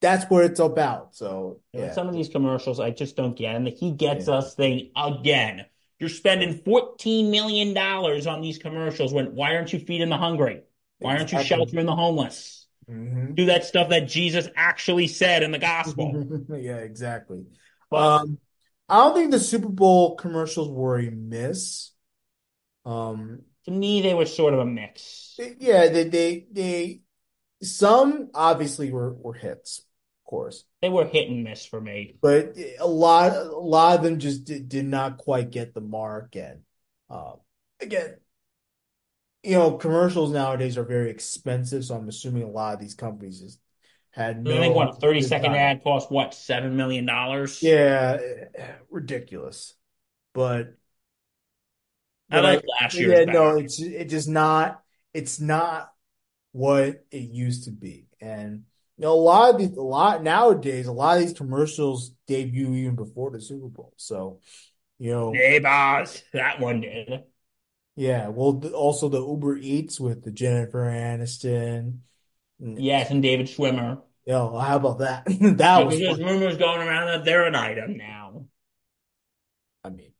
[0.00, 1.14] that's what it's about.
[1.14, 3.54] So, yeah, some of these commercials I just don't get.
[3.54, 5.66] And the he gets yeah, us thing again.
[5.98, 10.62] You're spending $14 million on these commercials when why aren't you feeding the hungry?
[10.98, 12.66] Why aren't you sheltering the homeless?
[12.88, 16.12] hmm Do that stuff that Jesus actually said in the gospel.
[16.50, 17.44] Yeah, exactly.
[17.90, 18.38] But Um,
[18.88, 21.92] I don't think the Super Bowl commercials were a miss.
[22.84, 25.36] Um, to me, they were sort of a mix.
[25.58, 27.00] yeah, they they they
[27.66, 32.16] some obviously were were hits, of course, They were hit and miss for me.
[32.20, 36.36] but a lot a lot of them just did, did not quite get the mark.
[36.36, 36.60] And
[37.10, 37.36] um,
[37.80, 38.16] again,
[39.42, 43.40] you know, commercials nowadays are very expensive, so I'm assuming a lot of these companies
[43.40, 43.60] just
[44.10, 47.62] had I think what 30 second ad cost what seven million dollars.
[47.62, 48.18] Yeah,
[48.90, 49.74] ridiculous.
[50.32, 50.74] But
[52.30, 53.32] I but I like last year's yeah, better.
[53.38, 54.82] no, it's it just not
[55.14, 55.92] it's not
[56.56, 58.06] what it used to be.
[58.18, 58.62] And
[58.96, 62.72] you know, a lot of these a lot nowadays, a lot of these commercials debut
[62.72, 63.92] even before the Super Bowl.
[63.98, 64.40] So,
[64.98, 67.24] you know, Neighbors, that one did.
[67.94, 71.98] yeah, well also the Uber Eats with the Jennifer Aniston.
[72.62, 72.76] Mm.
[72.78, 74.00] Yes, and David Schwimmer.
[74.26, 75.26] know, how about that?
[75.58, 78.46] That was rumors going around that they're an item now.
[79.84, 80.12] I mean,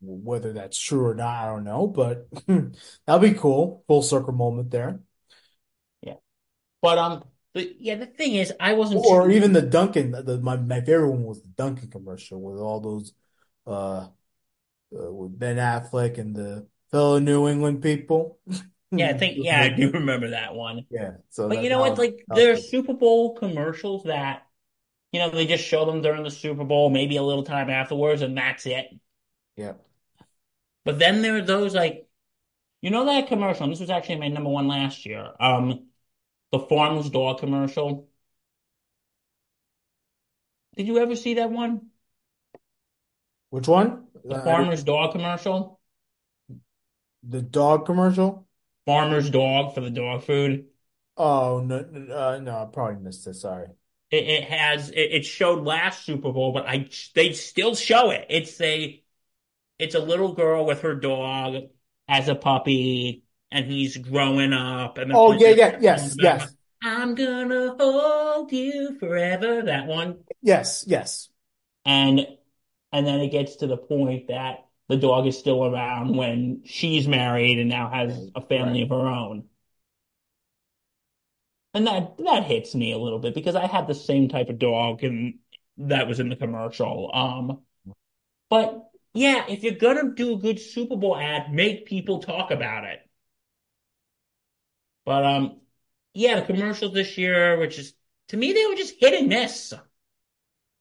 [0.00, 2.26] whether that's true or not, I don't know, but
[3.06, 3.84] that'll be cool.
[3.86, 4.98] Full circle moment there.
[6.82, 7.24] But um
[7.54, 10.12] but yeah, the thing is I wasn't Or too even the Dunkin'.
[10.12, 13.12] the, my my favorite one was the Dunkin' commercial with all those
[13.66, 14.08] uh,
[14.96, 18.40] uh with Ben Affleck and the fellow New England people.
[18.90, 20.86] yeah, I think yeah, I do remember that one.
[20.90, 21.98] Yeah, so But you know what?
[21.98, 22.56] Like there are.
[22.56, 24.46] Super Bowl commercials that
[25.12, 28.22] you know they just show them during the Super Bowl, maybe a little time afterwards,
[28.22, 28.88] and that's it.
[29.56, 29.74] Yeah.
[30.84, 32.08] But then there are those like
[32.82, 35.32] you know that commercial, and this was actually my number one last year.
[35.40, 35.87] Um,
[36.52, 38.08] the Farmer's Dog commercial.
[40.76, 41.90] Did you ever see that one?
[43.50, 44.06] Which one?
[44.24, 45.80] The Uh, Farmer's Dog commercial?
[47.22, 48.46] the dog commercial?
[48.86, 50.66] Farmer's Dog for the dog food.
[51.16, 53.34] Oh no, no, uh, no, I probably missed it.
[53.34, 53.68] Sorry.
[54.10, 58.26] It, it has it, it showed last Super Bowl, but I they still show it.
[58.30, 59.02] It's a
[59.78, 61.64] it's a little girl with her dog
[62.08, 67.76] as a puppy, and he's growing up, and Oh yeah, yeah, yes, yes, I'm gonna
[67.78, 69.62] hold you forever.
[69.62, 71.28] That one, yes, yes.
[71.84, 72.26] and
[72.92, 77.06] and then it gets to the point that the dog is still around when she's
[77.06, 78.48] married and now has Right, a right.
[78.48, 79.44] family of her own.
[81.74, 84.58] And that that hits me a little bit because I had the same type of
[84.58, 85.38] dog and
[85.78, 87.10] that was in the commercial.
[87.14, 87.62] Um,
[88.50, 92.84] but yeah, if you're gonna do a good Super Bowl ad, make people talk about
[92.84, 93.00] it.
[95.08, 95.60] But um,
[96.14, 97.94] yeah, the commercials this year, which is
[98.28, 99.74] to me, they were just hit and miss.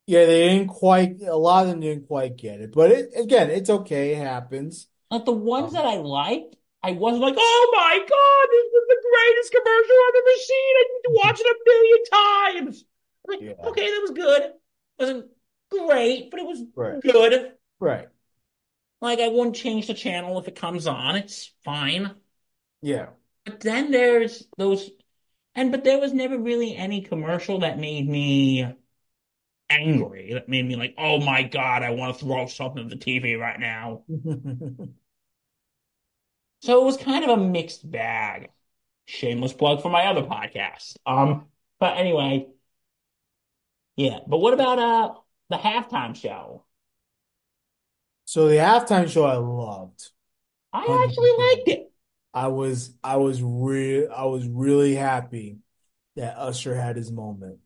[0.06, 1.22] Yeah, they didn't quite.
[1.22, 4.14] A lot of them didn't quite get it, but it, again, it's okay.
[4.14, 4.88] It happens.
[5.12, 8.86] Like the ones Um, that I liked, I wasn't like, oh my God, this was
[8.88, 10.74] the greatest commercial I've ever seen.
[10.78, 12.86] I need to watch it a million times.
[13.28, 14.42] Like, yeah, okay, that was good.
[14.44, 14.54] It
[15.00, 15.32] wasn't
[15.72, 17.54] great, but it was right, good.
[17.80, 18.08] right.
[19.02, 21.16] Like I wouldn't change the channel if it comes on.
[21.16, 22.16] It's fine.
[22.82, 23.10] Yeah.
[23.48, 24.92] But then there's those
[25.56, 28.68] and but there was never really any commercial that made me
[29.70, 30.34] angry.
[30.34, 33.36] That made me like, oh my God, I want to throw something at the TV
[33.36, 34.04] right now.
[36.62, 38.50] So it was kind of a mixed bag.
[39.06, 40.98] Shameless plug for my other podcast.
[41.06, 41.48] Um,
[41.80, 42.48] but anyway,
[43.96, 44.20] yeah.
[44.28, 45.14] But what about uh
[45.50, 46.66] the halftime show?
[48.26, 50.12] So the halftime show I loved,
[50.74, 51.87] I actually liked it.
[52.38, 55.58] I was I was real I was really happy
[56.18, 57.58] that Usher had his moment.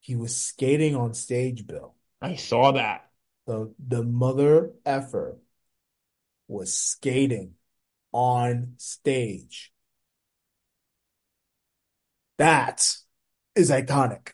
[0.00, 1.94] He was skating on stage, Bill.
[2.20, 3.08] I saw that.
[3.46, 5.38] The the mother effer
[6.48, 7.54] was skating
[8.10, 9.72] on stage.
[12.38, 12.84] That
[13.54, 14.32] is iconic.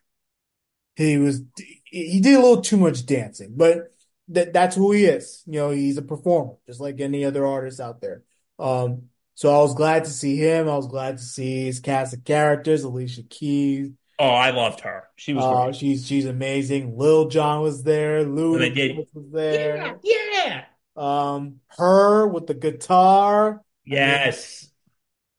[0.97, 1.43] He was
[1.85, 3.93] he did a little too much dancing, but
[4.29, 5.43] that that's who he is.
[5.45, 8.23] You know, he's a performer, just like any other artist out there.
[8.59, 10.69] Um, so I was glad to see him.
[10.69, 13.91] I was glad to see his cast of characters, Alicia Keys.
[14.19, 15.05] Oh, I loved her.
[15.17, 15.77] She was Uh, great.
[15.77, 16.97] she's she's amazing.
[16.97, 18.19] Lil Jon was there.
[18.19, 19.77] And they did, Ludacris was there.
[19.77, 19.95] yeah.
[20.05, 20.65] yeah.
[20.97, 23.65] Um, her with the guitar.
[23.91, 24.71] I mean, Yes.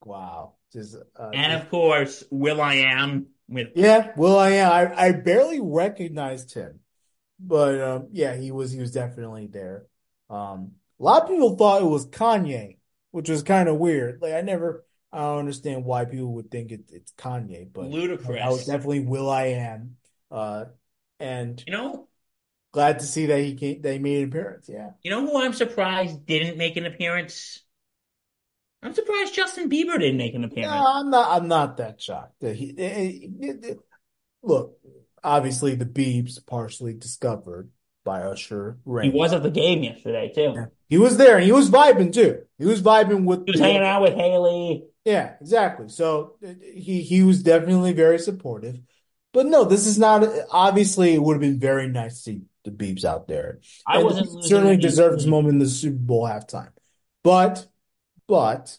[0.03, 0.55] wow.
[0.73, 4.11] Just uh, And of course, Will I Am with yeah.
[4.17, 4.71] Will I am.
[4.71, 6.79] I I barely recognized him.
[7.39, 9.85] but um, yeah, he was he was definitely there.
[10.29, 12.77] Um, a lot of people thought it was Kanye,
[13.15, 14.21] which was kind of weird.
[14.21, 18.41] Like I never, I don't understand why people would think it, it's Kanye, but ludicrous.
[18.43, 19.95] I was definitely Will I Am.
[20.29, 20.65] Uh,
[21.21, 22.07] and You know,
[22.73, 24.67] glad to see that he came, that he made an appearance.
[24.67, 24.89] Yeah.
[25.01, 27.61] you know who I'm surprised didn't make an appearance?
[28.83, 30.85] I'm surprised Justin Bieber didn't make an No, appearance.
[30.85, 31.41] I'm not.
[31.41, 32.43] I'm not that shocked.
[32.43, 33.73] He, eh, eh, eh,
[34.43, 34.77] look,
[35.23, 37.69] obviously the Biebs partially discovered
[38.03, 40.65] by Usher He was at the game yesterday Yeah.
[40.87, 42.43] He was there and he was vibing too.
[42.57, 44.85] He was vibing with He was hanging out with Hailey.
[45.03, 45.89] yeah, exactly.
[45.89, 48.79] So he he was definitely very supportive.
[49.33, 52.71] But no, this is not obviously it would have been very nice to see the
[52.71, 53.59] Biebs out there.
[53.85, 56.71] I And wasn't certainly deserved his moment in the Super Bowl halftime.
[57.23, 57.67] But
[58.27, 58.77] but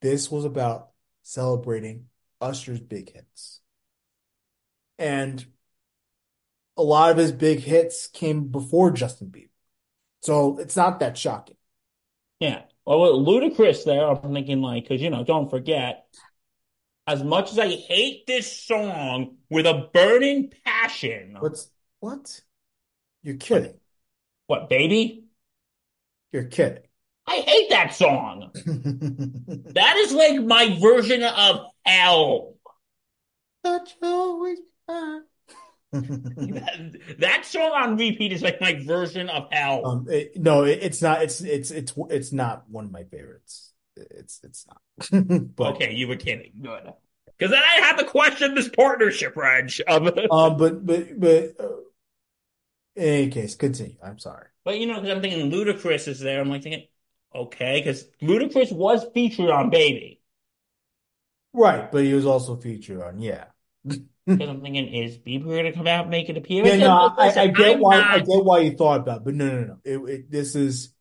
[0.00, 0.90] this was about
[1.22, 2.06] celebrating
[2.40, 3.60] Usher's big hits.
[4.98, 5.44] And
[6.76, 9.49] a lot of his big hits came before Justin Bieber.
[10.22, 11.56] So it's not that shocking.
[12.40, 12.62] Yeah.
[12.86, 16.06] Well, Ludacris there, I'm thinking like, because you know, don't forget,
[17.06, 22.40] as much as I hate this song with a burning passion, What's what?
[23.22, 23.74] You're kidding.
[24.46, 25.24] what, baby?
[26.32, 26.82] You're kidding.
[27.26, 28.50] I hate that song.
[29.74, 32.54] That is like my version of hell.
[33.64, 34.58] You always
[34.88, 35.22] are.
[35.92, 39.86] That, that song on repeat is like my version of hell.
[39.86, 41.22] Um, it- no, it, it's not.
[41.22, 43.72] It's it's it's it's not one of my favorites.
[43.96, 44.80] It's it's not.
[45.56, 46.52] But Okay, you were kidding.
[46.60, 46.92] Good.
[47.38, 49.72] Because then I had to question this partnership, Reg.
[49.88, 51.68] Of, um, but but but uh,
[52.96, 53.96] in any case, continue.
[54.02, 54.46] I'm sorry.
[54.64, 56.40] but you know, because I'm thinking Ludacris is there.
[56.40, 56.86] I'm like thinking,
[57.34, 60.20] okay, because Ludacris was featured on Baby.
[61.52, 63.46] Right, but he was also featured on yeah.
[64.26, 66.76] Because I'm thinking, is Bieber going to come out and make an appearance?
[66.78, 68.20] Yeah, no, I, I get I'm why I not.
[68.20, 69.78] get why you thought about, it, but no, no, no.
[69.84, 70.92] It, it, this is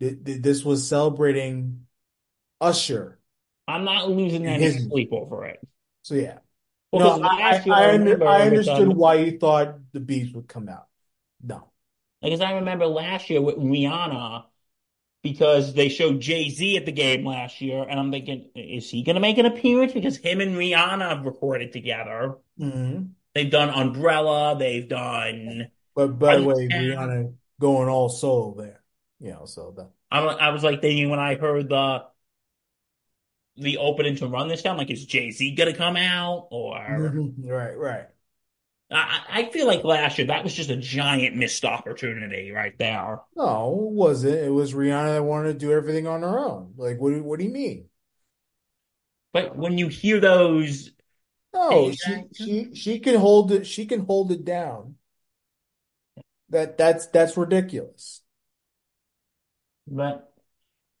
[0.00, 1.86] th- this was celebrating
[2.60, 3.20] Usher
[3.68, 5.60] I'm not losing any his sleep over it.
[6.02, 6.38] So yeah,
[6.92, 10.34] Well, no, I I, I I, under, I understood um, why you thought the Biebs
[10.34, 10.88] would come out.
[11.42, 11.70] No,
[12.22, 14.44] because I remember last year with Rihanna
[15.24, 19.02] because they showed Jay Z at the game last year, and I'm thinking, is he
[19.02, 19.94] going to make an appearance?
[19.94, 22.36] Because him and Rihanna have recorded together.
[22.56, 23.00] hmm
[23.34, 24.56] They've done Umbrella.
[24.56, 25.68] They've done.
[25.96, 26.84] But by the way, Town.
[26.84, 28.82] Rihanna going all solo there,
[29.18, 29.46] you know.
[29.46, 32.04] So that I, I was like thinking when I heard the
[33.56, 36.48] the opening to Run This Town, like, is Jay Z going to come out?
[36.50, 36.76] Or
[37.38, 38.06] right, right.
[39.40, 43.20] I, feel like last year that was just a giant missed opportunity right there.
[43.36, 44.34] No, it wasn't.
[44.36, 46.74] It was Rihanna that wanted to do everything on her own.
[46.76, 47.10] Like, what?
[47.10, 47.88] do- What do you mean?
[49.32, 50.90] But when you hear those,
[51.52, 53.66] No, she she she can hold it.
[53.66, 54.96] She can hold it down.
[56.48, 58.22] That that's that's ridiculous.
[59.86, 60.32] but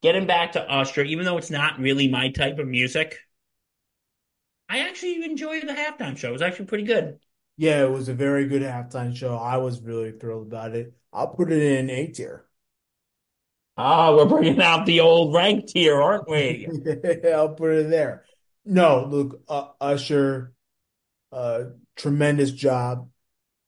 [0.02, 3.18] getting back to Usher, even though it's not really my type of music,
[4.68, 6.28] I actually enjoyed the halftime show.
[6.28, 7.18] It was actually pretty good.
[7.56, 9.36] Yeah, it was a very good halftime show.
[9.36, 10.94] I was really thrilled about it.
[11.12, 12.46] I'll put it in A tier.
[13.76, 16.68] Ah, we're bringing out the old rank tier, aren't we?
[17.32, 18.24] I'll put it there.
[18.64, 20.52] No, look, uh, Usher,
[21.32, 21.64] uh,
[21.96, 23.10] tremendous job,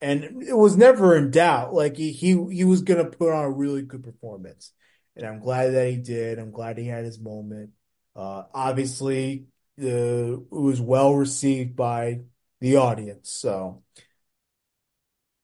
[0.01, 1.74] and it was never in doubt.
[1.74, 4.72] Like he he he was gonna put on a really good performance,
[5.16, 6.39] and I'm glad that he did.
[6.39, 7.70] I'm glad he had his moment.
[8.16, 9.47] Uh, obviously,
[9.82, 12.20] uh, it was well received by
[12.61, 13.30] the audience.
[13.30, 13.82] So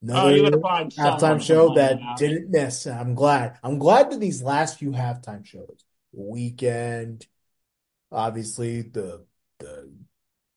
[0.09, 2.85] Oh, another find halftime show that didn't miss.
[2.87, 3.57] I'm glad.
[3.63, 5.85] I'm glad that these last few halftime shows,
[6.17, 7.25] Weeknd,
[8.11, 9.25] obviously the
[9.59, 9.93] the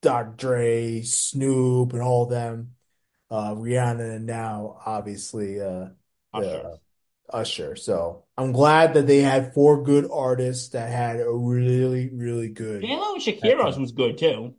[0.01, 0.33] Dr.
[0.35, 2.71] Dre, Snoop, and all of them,
[3.31, 5.89] uh, Rihanna, and now obviously uh,
[6.33, 6.43] Usher.
[6.43, 6.79] the
[7.29, 7.75] Usher.
[7.77, 12.81] So I'm glad that they had four good artists that had a really, really good.
[12.81, 14.55] J-Lo and Shakira's was good too.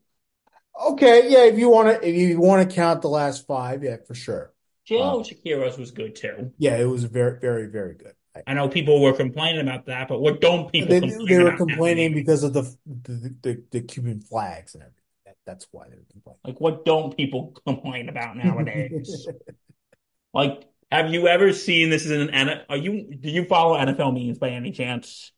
[0.81, 3.97] Okay, yeah, if you want to, if you want to count the last five, yeah,
[4.07, 4.53] for sure.
[4.85, 5.25] J-Lo Uh,
[5.61, 6.53] and was good too.
[6.59, 8.15] yeah, it was very, very, very good.
[8.47, 12.15] I know people were complaining about that, but what don't people They they were complaining
[12.15, 15.03] because of the the, the, the Cuban flags and everything.
[15.27, 16.41] That, that's why they were complaining.
[16.45, 19.27] Like, what don't people complain about nowadays?
[20.35, 24.39] Like, have you ever seen this in an are you do you follow NFL memes
[24.39, 25.33] by any chance?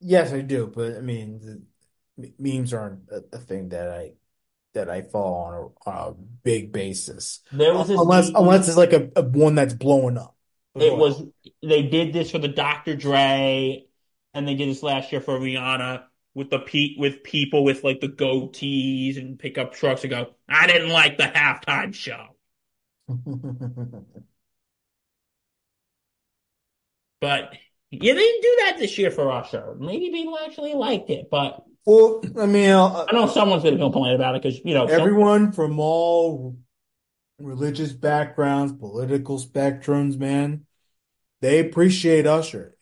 [0.00, 1.64] Yes, I do, but I mean,
[2.18, 4.12] the memes aren't a, a thing that I
[4.74, 8.92] that I follow on a, on a big basis, There was unless unless it's like
[8.92, 10.36] a, a one that's blowing up.
[10.74, 11.22] It was
[11.62, 12.94] they did this for the Dr.
[12.94, 13.86] Dre,
[14.34, 16.04] and they did this last year for Rihanna
[16.34, 20.66] with the pe with people with like the goatees and pickup trucks and go, I
[20.66, 22.36] didn't like the halftime show.
[27.20, 27.52] But
[27.90, 29.74] yeah, they didn't do that this year for Usher.
[29.78, 33.80] Maybe people actually liked it, but Well, I mean, uh, I know someone's going to
[33.82, 36.56] complain about it because you know some, everyone from all
[37.38, 40.66] religious backgrounds, political spectrums, man,
[41.40, 42.76] they appreciate Usher.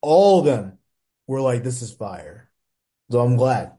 [0.00, 0.78] All of them
[1.26, 2.50] were like, "This is fire."
[3.10, 3.72] So I'm glad.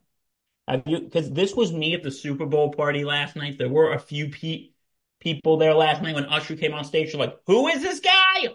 [0.68, 3.58] have you because this was me at the Super Bowl party last night.
[3.58, 4.72] There were a few pe
[5.20, 7.12] people there last night when Usher came on stage.
[7.12, 8.48] They're like, "Who is this guy?"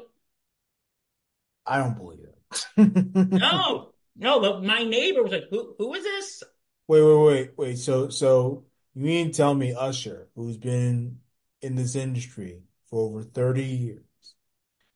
[1.66, 2.34] I don't believe it.
[3.34, 4.40] No, no.
[4.40, 5.74] but my neighbor was like, "Who?
[5.78, 6.42] Who is this?"
[6.86, 7.78] Wait, wait, wait, wait.
[7.78, 11.20] So, so you mean tell me Usher, who's been
[11.62, 14.34] in this industry for over 30 years,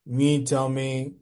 [0.05, 1.15] you mean tell me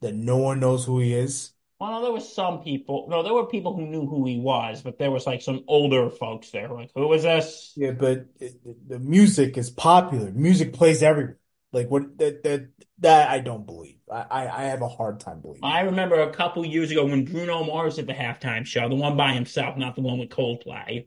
[0.00, 1.52] that no one knows who he is?
[1.80, 3.06] Well, no, there were some people.
[3.08, 6.10] No, there were people who knew who he was, but there was like some older
[6.10, 10.30] folks there who were like, "Who is this?" Yeah, but it, the music is popular.
[10.30, 11.38] Music plays everywhere.
[11.72, 12.68] Like what that that
[12.98, 13.98] that I don't believe.
[14.10, 15.70] I I, I have a hard time believing.
[15.70, 19.16] I remember a couple years ago when Bruno Mars did the halftime show, the one
[19.16, 21.06] by himself, not the one with Coldplay.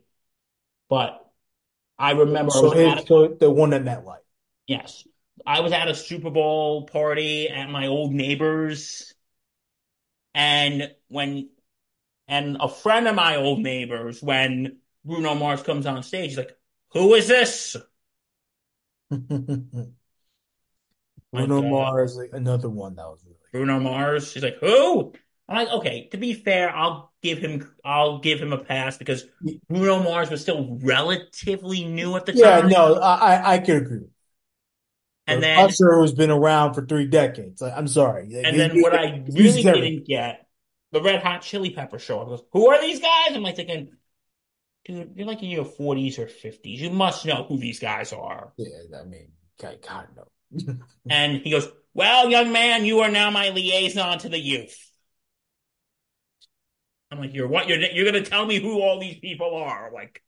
[0.90, 1.26] But
[2.00, 4.24] I remember So at it a, so the one at MetLife.
[4.68, 5.06] yes,
[5.46, 9.14] I was at a Super Bowl party at my old neighbor's,
[10.34, 11.50] and when
[12.28, 16.58] and a friend of my old neighbor's, when Bruno Mars comes on stage, he's like,
[16.94, 17.78] "Who is this?"
[21.36, 24.34] Bruno uh, Mars, like another one that was really Bruno Mars.
[24.34, 25.14] He's like, "Who?"
[25.48, 29.26] I'm like, "Okay." To be fair, I'll give him I'll give him a pass because.
[29.70, 32.70] Bruno Mars was still relatively new at the Yeah, time.
[32.70, 34.08] Yeah, no, I I I could agree.
[35.28, 37.62] And then Usher who's been around for three decades.
[37.62, 38.28] Like, I'm sorry.
[38.30, 40.48] Like, and then what music, I really didn't get,
[40.92, 42.28] the Red Hot Chili Peppers show up.
[42.28, 43.32] Goes, Who are these guys?
[43.32, 43.90] I'm like thinking,
[44.86, 46.78] dude, you're like in your 40s or 50s.
[46.78, 48.54] You must know who these guys are.
[48.58, 50.28] Yeah, I mean, God, God no.
[51.10, 54.78] And he goes, Well, young man, you are now my liaison to the youth.
[57.12, 57.68] I'm like, You're what?
[57.68, 59.92] You're you're gonna tell me who all these people are?
[59.94, 60.22] Like,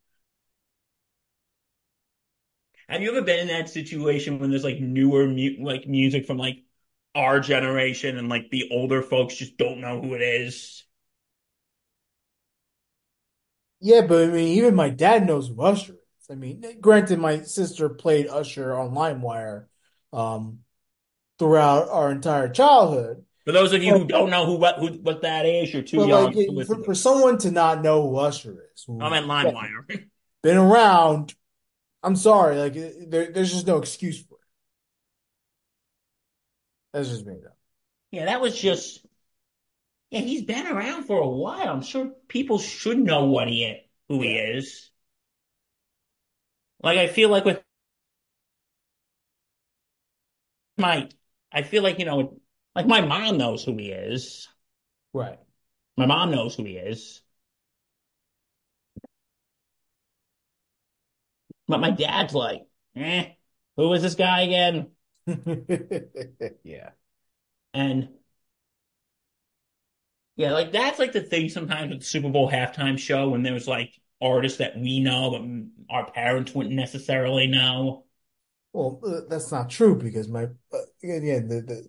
[2.89, 6.37] have you ever been in that situation when there's like newer mu like music from
[6.37, 6.63] like
[7.15, 10.83] our generation and like the older folks just don't know who it is?
[13.79, 16.29] Yeah, but I mean, even my dad knows who Usher is.
[16.29, 19.65] I mean, granted, my sister played Usher on LimeWire
[20.13, 20.59] um,
[21.39, 23.23] throughout our entire childhood.
[23.45, 25.81] For those of you But, who don't know who what who what that is, you're
[25.81, 29.13] too young like, to for, for someone to not know who Usher is, I'm who's
[29.13, 30.07] at LimeWire.
[30.43, 31.35] been around,
[32.03, 32.57] I'm sorry.
[32.57, 34.41] Like, there, there's just no excuse for it.
[36.93, 37.49] That's just me, though.
[38.11, 39.05] Yeah, that was just
[40.09, 41.69] yeah, he's been around for a while.
[41.69, 44.89] I'm sure people should know what he is, who he is.
[46.81, 47.61] Like I feel like with
[50.77, 51.09] my
[51.51, 52.39] I feel like, you know,
[52.75, 54.47] like my mom knows who he is.
[55.13, 55.39] Right.
[55.97, 57.21] My mom knows who he is.
[61.67, 63.31] But my dad's like, eh,
[63.75, 64.91] who is this guy again?
[66.63, 66.91] Yeah.
[67.73, 68.09] And
[70.35, 73.67] yeah, like that's like the thing sometimes with the Super Bowl halftime show when there's
[73.67, 78.05] like artists that we know but our parents wouldn't necessarily know.
[78.77, 81.87] Well, uh, that's not true because my uh, again, the, the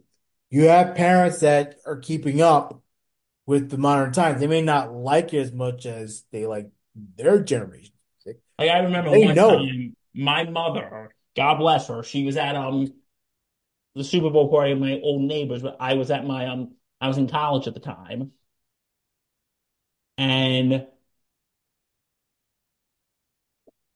[0.49, 2.82] you have parents that are keeping up
[3.45, 4.41] with the modern times.
[4.41, 7.93] They may not like it as much as they like their generation.
[8.59, 9.59] Like I remember They one know.
[9.59, 12.91] time my mother, God bless her, she was at um
[13.95, 17.09] the Super Bowl party of my old neighbors, but I was at my um I
[17.09, 18.32] was in college at the time.
[20.18, 20.86] And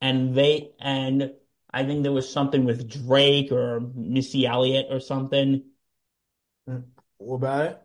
[0.01, 1.33] and they and
[1.73, 5.65] I think there was something with Drake or Missy Elliott or something.
[6.69, 6.85] Mm.
[7.19, 7.79] What about it?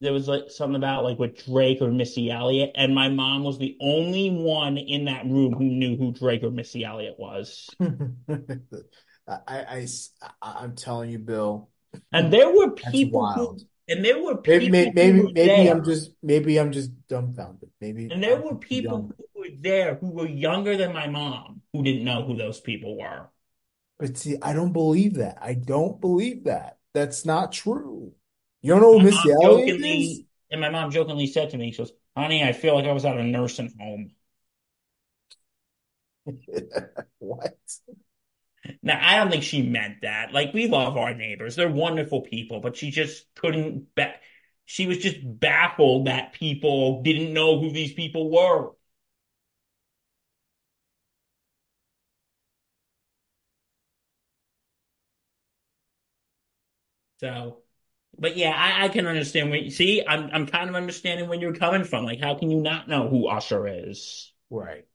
[0.00, 3.58] There was like something about like with Drake or Missy Elliott, and my mom was
[3.58, 7.68] the only one in that room who knew who Drake or Missy Elliott was.
[9.28, 9.86] I, I,
[10.40, 11.68] I, am telling you, Bill,
[12.12, 13.58] And there were people who,
[13.88, 17.70] and there were people maybe, maybe, maybe I'm just, maybe I'm just dumbfounded.
[17.80, 19.12] Maybe and there I'm were people young.
[19.16, 22.98] who were there who were younger than my mom who didn't know who those people
[22.98, 23.28] were.
[23.98, 25.38] But see, I don't believe that.
[25.40, 26.78] I don't believe that.
[26.94, 28.12] That's not true.
[28.62, 30.22] You don't know who Missy Elliott is?
[30.50, 33.04] and my mom jokingly said to me, she goes, "Honey, I feel like I was
[33.04, 34.12] at a nursing home."
[37.20, 37.56] What?
[38.82, 40.32] Now, I don't think she meant that.
[40.32, 41.56] Like, we love our neighbors.
[41.56, 44.14] They're wonderful people, but she just couldn't ba
[44.70, 48.72] she was just baffled that people didn't know who these people were.
[57.18, 57.62] So,
[58.18, 61.38] But yeah, I, I can understand when you see, I'm I'm kind of understanding where
[61.40, 62.04] you're coming from.
[62.04, 64.32] Like, how can you not know who Usher is?
[64.50, 64.86] Right.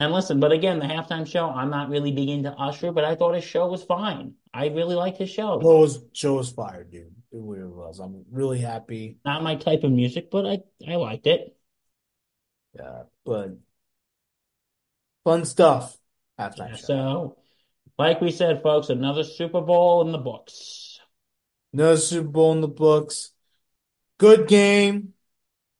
[0.00, 3.16] And listen, but again, the halftime show, I'm not really big into Usher, but I
[3.16, 4.34] thought his show was fine.
[4.54, 5.60] I really liked his show.
[5.60, 7.14] Show was show was fire, dude.
[7.32, 7.98] It really was.
[7.98, 9.18] I'm really happy.
[9.24, 11.56] Not my type of music, but I I liked it.
[12.74, 13.58] Yeah, but
[15.24, 15.96] fun stuff.
[16.38, 16.86] Halftime Yeah, show.
[16.86, 17.36] so,
[17.98, 21.00] like we said, folks, another Super Bowl in the books.
[21.72, 23.32] No Super Bowl in the books.
[24.18, 25.14] Good game.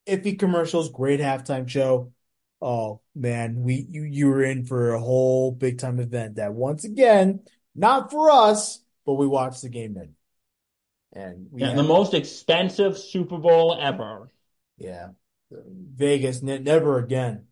[0.06, 0.90] Iffy commercials.
[0.90, 2.12] Great halftime show.
[2.60, 6.84] Oh man, we you you were in for a whole big time event that once
[6.84, 7.40] again,
[7.74, 10.14] not for us, but we watched the game then.
[11.12, 14.28] And we Yeah, the most expensive Super Bowl ever.
[14.76, 15.08] yeah.
[15.50, 17.46] Vegas, ne never again.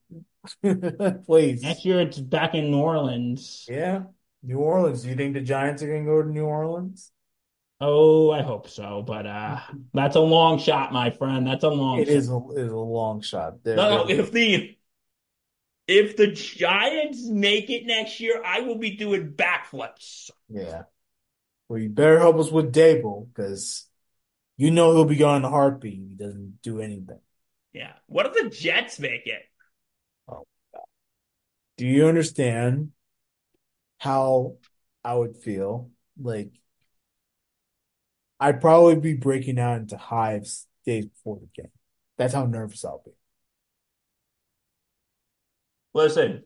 [1.27, 1.63] Please.
[1.63, 3.67] Next year it's back in New Orleans.
[3.69, 4.05] Yeah.
[4.47, 5.03] New Orleans.
[5.03, 7.11] Do you think the Giants are gonna go to New Orleans?
[7.81, 9.61] Oh, I hope so, but uh
[9.93, 11.47] that's a long shot, my friend.
[11.47, 12.15] That's a long It shot.
[12.17, 13.63] is a is a long shot.
[13.63, 14.79] They're, No, they're- if the
[15.89, 20.31] if the Giants make it next year, I will be doing backflips.
[20.49, 20.83] yeah.
[21.69, 23.87] Well, you better help us with Daboll because
[24.57, 27.19] you know he'll be going to a heartbeat if he doesn't do anything.
[27.73, 27.93] Yeah.
[28.07, 29.43] What if the Jets make it?
[30.29, 30.83] Oh, God.
[31.77, 32.93] Do you understand
[33.99, 34.57] how
[35.05, 35.91] I would feel?
[36.21, 36.51] Like
[38.39, 41.71] I'd probably be breaking out into hives days before the game.
[42.19, 43.13] That's how nervous I'll be.
[45.95, 46.45] Listen,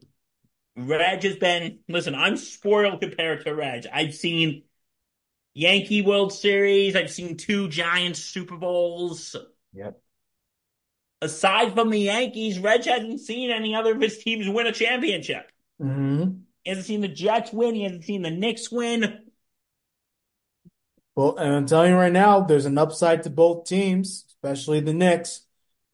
[0.76, 3.86] Reg has been listen, I'm spoiled compared to Reg.
[3.92, 4.64] I've seen
[5.54, 9.36] Yankee World Series, I've seen two Giants Super Bowls.
[9.72, 10.00] Yep.
[11.22, 15.50] Aside from the Yankees, Reg hasn't seen any other of his teams win a championship.
[15.78, 19.30] hmm He hasn't seen the Jets win, he hasn't seen the Knicks win.
[21.16, 24.94] Well, and I'm telling you right now, there's an upside to both teams, especially the
[24.94, 25.42] Knicks.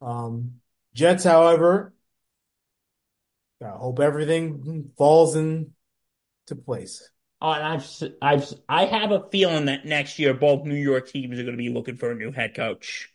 [0.00, 0.60] Um,
[0.94, 1.94] Jets, however,
[3.62, 5.70] I hope everything falls into
[6.64, 7.08] place.
[7.40, 11.38] Oh, and I've I've I have a feeling that next year both New York teams
[11.38, 13.12] are going to be looking for a new head coach.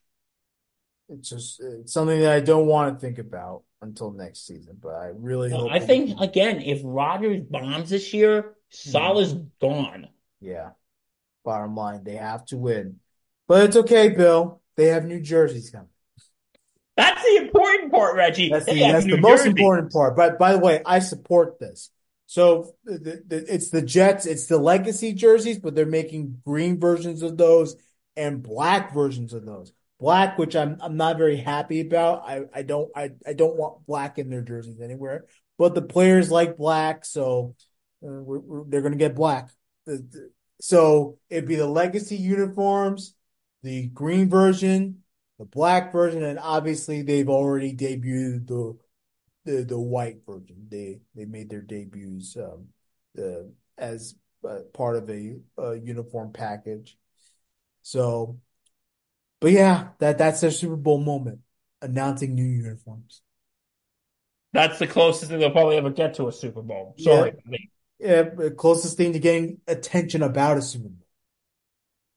[1.09, 4.95] It's just it's something that I don't want to think about until next season, but
[4.95, 10.07] I really Well, hope I think again, if Rodgers bombs this year, Saleh's gone.
[10.39, 10.71] yeah.
[11.43, 12.99] Bottom line, they have to win.
[13.47, 14.61] But it's okay, Bill.
[14.77, 15.87] They have New Jerseys coming.
[16.95, 18.49] That's the important part, Reggie.
[18.49, 20.15] That's the that's the most important part.
[20.15, 21.89] But by the way, I support this.
[22.27, 27.23] So the, the, it's the Jets, it's the legacy jerseys, but they're making green versions
[27.23, 27.75] of those
[28.15, 29.73] and black versions of those.
[30.01, 32.23] Black, which I'm I'm not very happy about.
[32.25, 35.25] I, I don't I, I don't want black in their jerseys anywhere.
[35.57, 37.55] But the players like black, so
[38.03, 39.49] uh, we're, we're, they're going to get black.
[40.59, 43.13] So it'd be the legacy uniforms,
[43.61, 45.03] the green version,
[45.37, 48.77] the black version, and obviously they've already debuted the
[49.45, 50.67] the the white version.
[50.67, 52.69] They they made their debuts um,
[53.77, 54.15] as
[54.47, 56.97] uh, part of a, a uniform package.
[57.83, 58.39] So,
[59.41, 61.39] but yeah, that that's their Super Bowl moment,
[61.81, 63.21] announcing new uniforms.
[64.53, 66.93] That's the closest thing they'll probably ever get to a Super Bowl.
[66.97, 67.15] Yeah.
[67.15, 67.71] Sorry, buddy.
[67.99, 71.07] Yeah, closest thing to getting attention about a Super Bowl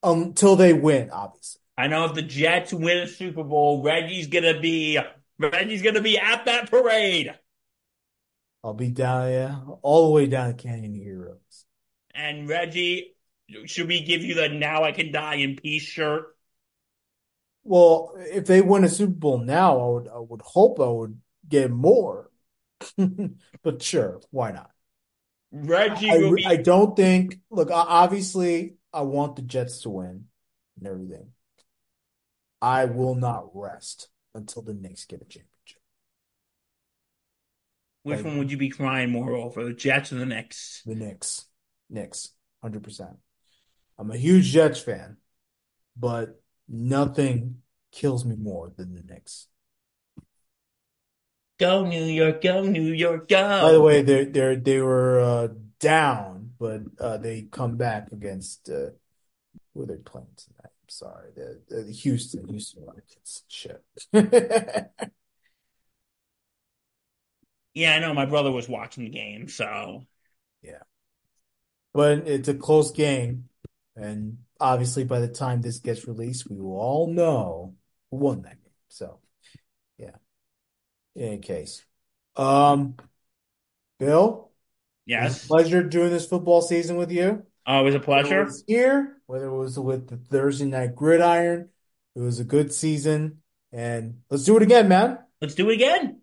[0.03, 1.61] until they win, obviously.
[1.77, 4.99] I know if the Jets win a Super Bowl, Reggie's gonna be
[5.39, 7.33] Reggie's gonna be at that parade.
[8.63, 11.65] I'll be down, yeah, all the way down to Canyon Heroes.
[12.13, 13.15] And Reggie,
[13.65, 16.34] should we give you the "Now I Can Die in Peace" shirt?
[17.65, 21.19] Well, if they win a Super Bowl now, I would I would hope I would
[21.49, 22.29] get more.
[23.63, 24.69] But sure, why not?
[25.51, 26.45] Reggie I, be.
[26.45, 30.25] I don't think, look, obviously, I want the Jets to win
[30.77, 31.31] and everything.
[32.61, 35.81] I will not rest until the Knicks get a championship.
[38.03, 40.83] which one would you be crying more over, the Jets or the Knicks?
[40.85, 41.45] The Knicks.
[41.89, 42.29] Knicks,
[42.63, 43.17] 100%.
[43.97, 45.17] I'm a huge Jets fan,
[45.97, 47.61] but nothing
[47.91, 49.47] kills me more than the Knicks.
[51.57, 53.61] Go New York, go New York, go!
[53.61, 55.47] By the way, they they they were uh,
[55.79, 58.89] down, but uh, they come back against uh,
[59.73, 60.71] who are they playing tonight?
[60.85, 63.43] I'm sorry, the, the, the Houston Houston Rockets.
[63.47, 63.81] Shit.
[67.73, 70.03] yeah, I know my brother was watching the game, so
[70.61, 70.83] yeah.
[71.93, 73.47] But it's a close game,
[73.95, 77.75] and obviously by the time this gets released, we will all know
[78.11, 78.73] who won that game.
[78.89, 79.19] So,
[79.97, 80.15] yeah.
[81.15, 81.83] In any case,
[82.35, 82.95] um,
[83.99, 84.51] Bill,
[85.05, 85.47] yes.
[85.47, 87.45] pleasure doing this football season with you.
[87.67, 88.45] Oh, it was a Whether pleasure.
[88.45, 91.69] was here, whether it was with the Thursday night gridiron,
[92.15, 93.41] it was a good season.
[93.71, 95.19] And let's do it again, man.
[95.41, 96.21] Let's do it again.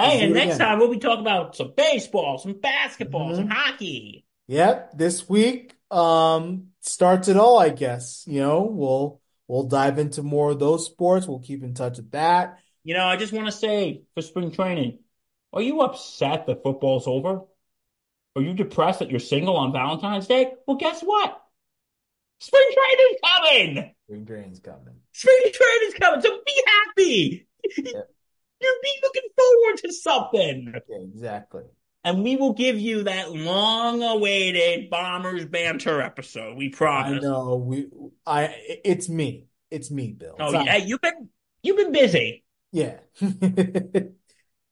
[0.00, 0.58] Let's Hey, and next again.
[0.58, 4.24] time we'll be talking about some baseball, some basketball, some hmm hockey.
[4.48, 8.24] Yep, this week um starts it all, I guess.
[8.26, 11.26] You know, we'll we'll dive into more of those sports.
[11.26, 12.58] We'll keep in touch with that.
[12.84, 14.98] You know, I just want to say for spring training,
[15.52, 17.42] are you upset that football's over?
[18.34, 20.52] Are you depressed that you're single on Valentine's Day?
[20.66, 21.38] Well, guess what?
[22.40, 23.94] Spring training's coming.
[24.06, 24.96] Spring training's coming.
[25.12, 26.20] Spring training's coming.
[26.22, 27.48] So be happy.
[27.76, 28.00] Yeah,
[28.60, 30.74] You'll be looking forward to something.
[30.88, 31.64] yeah, exactly.
[32.04, 36.56] And we will give you that long-awaited Bombers banter episode.
[36.56, 37.24] We promise.
[37.24, 37.86] I know we
[38.26, 39.46] I it's me.
[39.70, 40.36] It's me, Bill.
[40.38, 41.28] Oh It's not you've been
[41.62, 42.44] you've been busy.
[42.72, 42.98] yeah.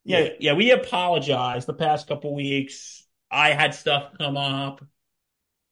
[0.02, 0.20] Yeah.
[0.20, 0.52] Yeah, yeah.
[0.54, 3.06] We apologize the past couple weeks.
[3.30, 4.84] I had stuff come up.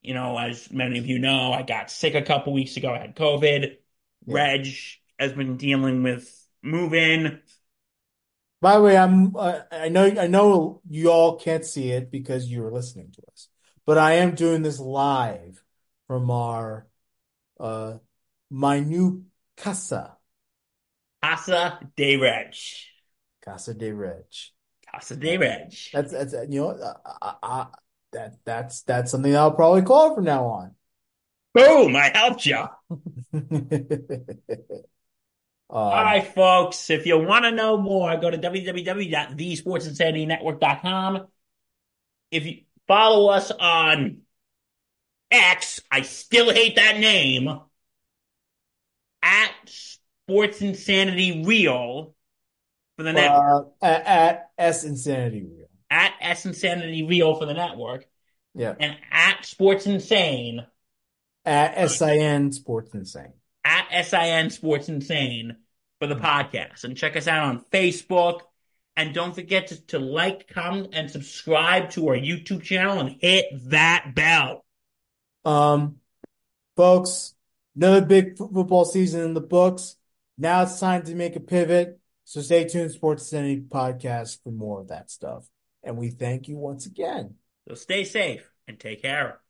[0.03, 2.93] You know, as many of you know, I got sick a couple weeks ago.
[2.93, 3.77] I had COVID.
[4.27, 4.35] Yeah.
[4.35, 4.69] Reg
[5.19, 6.31] has been dealing with
[6.63, 7.41] move-in.
[8.61, 12.49] By the way, I'm uh, I know I know you all can't see it because
[12.49, 13.49] you are listening to us,
[13.87, 15.63] but I am doing this live
[16.09, 16.89] from our
[17.61, 17.99] uh
[18.51, 20.17] my new casa,
[21.23, 22.55] Casa de Reg.
[23.45, 24.25] Casa de Reg.
[24.91, 25.73] Casa de Reg.
[25.93, 27.67] That's that's you know uh, uh, uh,
[28.13, 30.75] that that's that's something I'll probably call from now on.
[31.55, 31.95] Boom!
[31.95, 32.65] I helped you.
[35.71, 36.89] All Um, right, folks.
[36.91, 41.27] If you want to know more, go to www.thesportsinsanitynetwork.com.
[42.31, 44.23] If you follow us on
[45.31, 47.49] X, I still hate that name,
[49.23, 52.15] at Sports Insanity Real
[52.97, 55.67] for the network, uh, at, at S Insanity Real.
[55.91, 58.07] at S Insanity Real for the network,
[58.55, 60.65] Yeah, and at Sports Insane,
[61.45, 63.33] at SIN Sports Insane.
[63.69, 65.57] At SIN Sports Insane
[66.01, 66.85] for the podcast.
[66.85, 68.41] And check us out on Facebook.
[68.97, 73.47] And don't forget to, to like, comment, and subscribe to our YouTube channel and hit
[73.67, 74.65] that bell.
[75.45, 75.97] Um,
[76.77, 77.35] folks,
[77.77, 79.97] another big football season in the books.
[80.37, 82.01] Now it's time to make a pivot.
[82.25, 85.47] So stay tuned, Sports Insanity Podcast, for more of that stuff.
[85.85, 87.37] And we thank you once again.
[87.69, 89.41] So stay safe and take care.